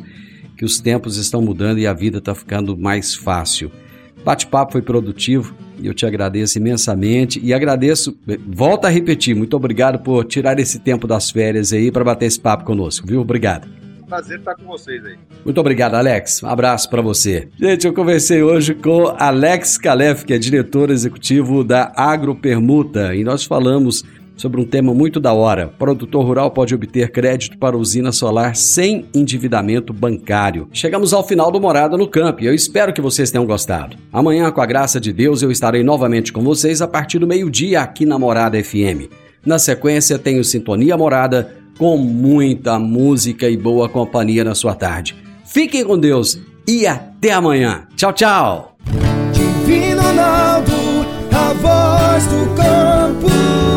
que 0.58 0.66
os 0.66 0.80
tempos 0.80 1.18
estão 1.18 1.41
mudando 1.41 1.78
e 1.78 1.88
a 1.88 1.93
vida 1.93 2.18
está 2.18 2.34
ficando 2.34 2.76
mais 2.76 3.14
fácil. 3.14 3.72
Bate-papo 4.26 4.74
foi 4.74 4.82
produtivo 4.82 5.55
e 5.80 5.88
eu 5.88 5.93
te 5.93 6.05
agradeço 6.05 6.58
imensamente 6.58 7.39
e 7.41 7.53
agradeço, 7.53 8.18
volta 8.47 8.88
a 8.88 8.91
repetir, 8.91 9.36
muito 9.36 9.55
obrigado 9.55 9.99
por 9.99 10.26
tirar 10.26 10.60
esse 10.60 10.80
tempo 10.80 11.08
das 11.08 11.30
férias 11.30 11.72
aí 11.72 11.91
para 11.91 12.03
bater 12.03 12.26
esse 12.26 12.39
papo 12.39 12.66
conosco, 12.66 13.08
viu? 13.08 13.22
Obrigado 13.22 13.68
prazer 14.08 14.39
estar 14.39 14.55
com 14.55 14.64
vocês 14.64 15.05
aí. 15.05 15.18
Muito 15.43 15.60
obrigado, 15.60 15.95
Alex. 15.95 16.41
Um 16.41 16.47
abraço 16.47 16.89
para 16.89 17.01
você. 17.01 17.49
Gente, 17.60 17.86
eu 17.86 17.93
conversei 17.93 18.41
hoje 18.41 18.74
com 18.74 19.14
Alex 19.20 19.78
Calef, 19.78 20.24
que 20.24 20.34
é 20.34 20.38
diretor 20.38 20.89
executivo 20.89 21.64
da 21.64 21.91
Agropermuta, 21.95 23.14
e 23.14 23.24
nós 23.24 23.43
falamos 23.43 24.03
sobre 24.38 24.61
um 24.61 24.65
tema 24.65 24.93
muito 24.93 25.19
da 25.19 25.33
hora. 25.33 25.67
O 25.67 25.77
produtor 25.77 26.25
rural 26.25 26.51
pode 26.51 26.73
obter 26.73 27.11
crédito 27.11 27.57
para 27.57 27.77
usina 27.77 28.11
solar 28.11 28.55
sem 28.55 29.05
endividamento 29.13 29.91
bancário. 29.91 30.69
Chegamos 30.71 31.11
ao 31.11 31.27
final 31.27 31.51
do 31.51 31.59
Morada 31.59 31.97
no 31.97 32.07
Campo 32.07 32.38
eu 32.43 32.53
espero 32.53 32.93
que 32.93 33.01
vocês 33.01 33.31
tenham 33.31 33.45
gostado. 33.45 33.97
Amanhã, 34.11 34.51
com 34.51 34.61
a 34.61 34.65
graça 34.65 34.99
de 34.99 35.11
Deus, 35.11 35.41
eu 35.41 35.51
estarei 35.51 35.83
novamente 35.83 36.31
com 36.31 36.41
vocês 36.41 36.81
a 36.81 36.88
partir 36.88 37.19
do 37.19 37.27
meio-dia 37.27 37.81
aqui 37.81 38.05
na 38.05 38.19
Morada 38.19 38.61
FM. 38.61 39.09
Na 39.45 39.57
sequência, 39.57 40.19
tenho 40.19 40.43
Sintonia 40.43 40.97
Morada 40.97 41.55
com 41.77 41.97
muita 41.97 42.77
música 42.77 43.49
e 43.49 43.55
boa 43.57 43.88
companhia 43.88 44.43
na 44.43 44.55
sua 44.55 44.75
tarde. 44.75 45.15
Fiquem 45.45 45.85
com 45.85 45.97
Deus 45.97 46.39
e 46.67 46.85
até 46.85 47.31
amanhã. 47.31 47.88
Tchau, 47.95 48.13
tchau. 48.13 48.77
Divino 49.31 50.01
Ronaldo, 50.01 50.71
a 51.31 51.53
voz 51.53 52.25
do 52.27 52.55
campo. 52.55 53.76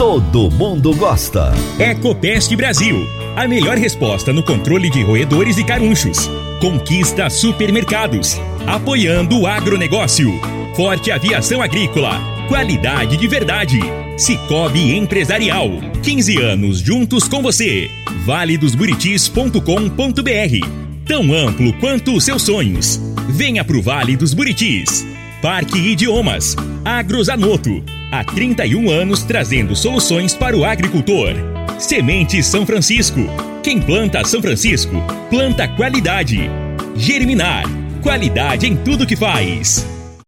todo 0.00 0.50
mundo 0.50 0.96
gosta. 0.96 1.52
Ecopest 1.78 2.56
Brasil, 2.56 3.06
a 3.36 3.46
melhor 3.46 3.76
resposta 3.76 4.32
no 4.32 4.42
controle 4.42 4.88
de 4.88 5.02
roedores 5.02 5.58
e 5.58 5.64
carunchos. 5.64 6.26
Conquista 6.58 7.28
supermercados, 7.28 8.40
apoiando 8.66 9.40
o 9.40 9.46
agronegócio. 9.46 10.32
Forte 10.74 11.10
aviação 11.10 11.60
agrícola, 11.60 12.18
qualidade 12.48 13.18
de 13.18 13.28
verdade. 13.28 13.78
Cicobi 14.16 14.96
Empresarial, 14.96 15.68
15 16.02 16.40
anos 16.40 16.78
juntos 16.78 17.28
com 17.28 17.42
você. 17.42 17.90
valedosburitis.com.br 18.24 21.04
Tão 21.04 21.34
amplo 21.34 21.74
quanto 21.74 22.16
os 22.16 22.24
seus 22.24 22.40
sonhos. 22.40 22.98
Venha 23.28 23.62
pro 23.62 23.82
Vale 23.82 24.16
dos 24.16 24.32
Buritis. 24.32 25.04
Parque 25.42 25.78
Idiomas, 25.78 26.54
Agrozanoto, 26.84 27.82
há 28.12 28.22
31 28.22 28.90
anos 28.90 29.22
trazendo 29.22 29.74
soluções 29.74 30.34
para 30.34 30.54
o 30.54 30.66
agricultor. 30.66 31.32
Semente 31.78 32.42
São 32.42 32.66
Francisco. 32.66 33.20
Quem 33.62 33.80
planta 33.80 34.22
São 34.26 34.42
Francisco, 34.42 34.96
planta 35.30 35.66
qualidade. 35.66 36.50
Germinar, 36.94 37.64
qualidade 38.02 38.66
em 38.66 38.76
tudo 38.76 39.06
que 39.06 39.16
faz. 39.16 39.86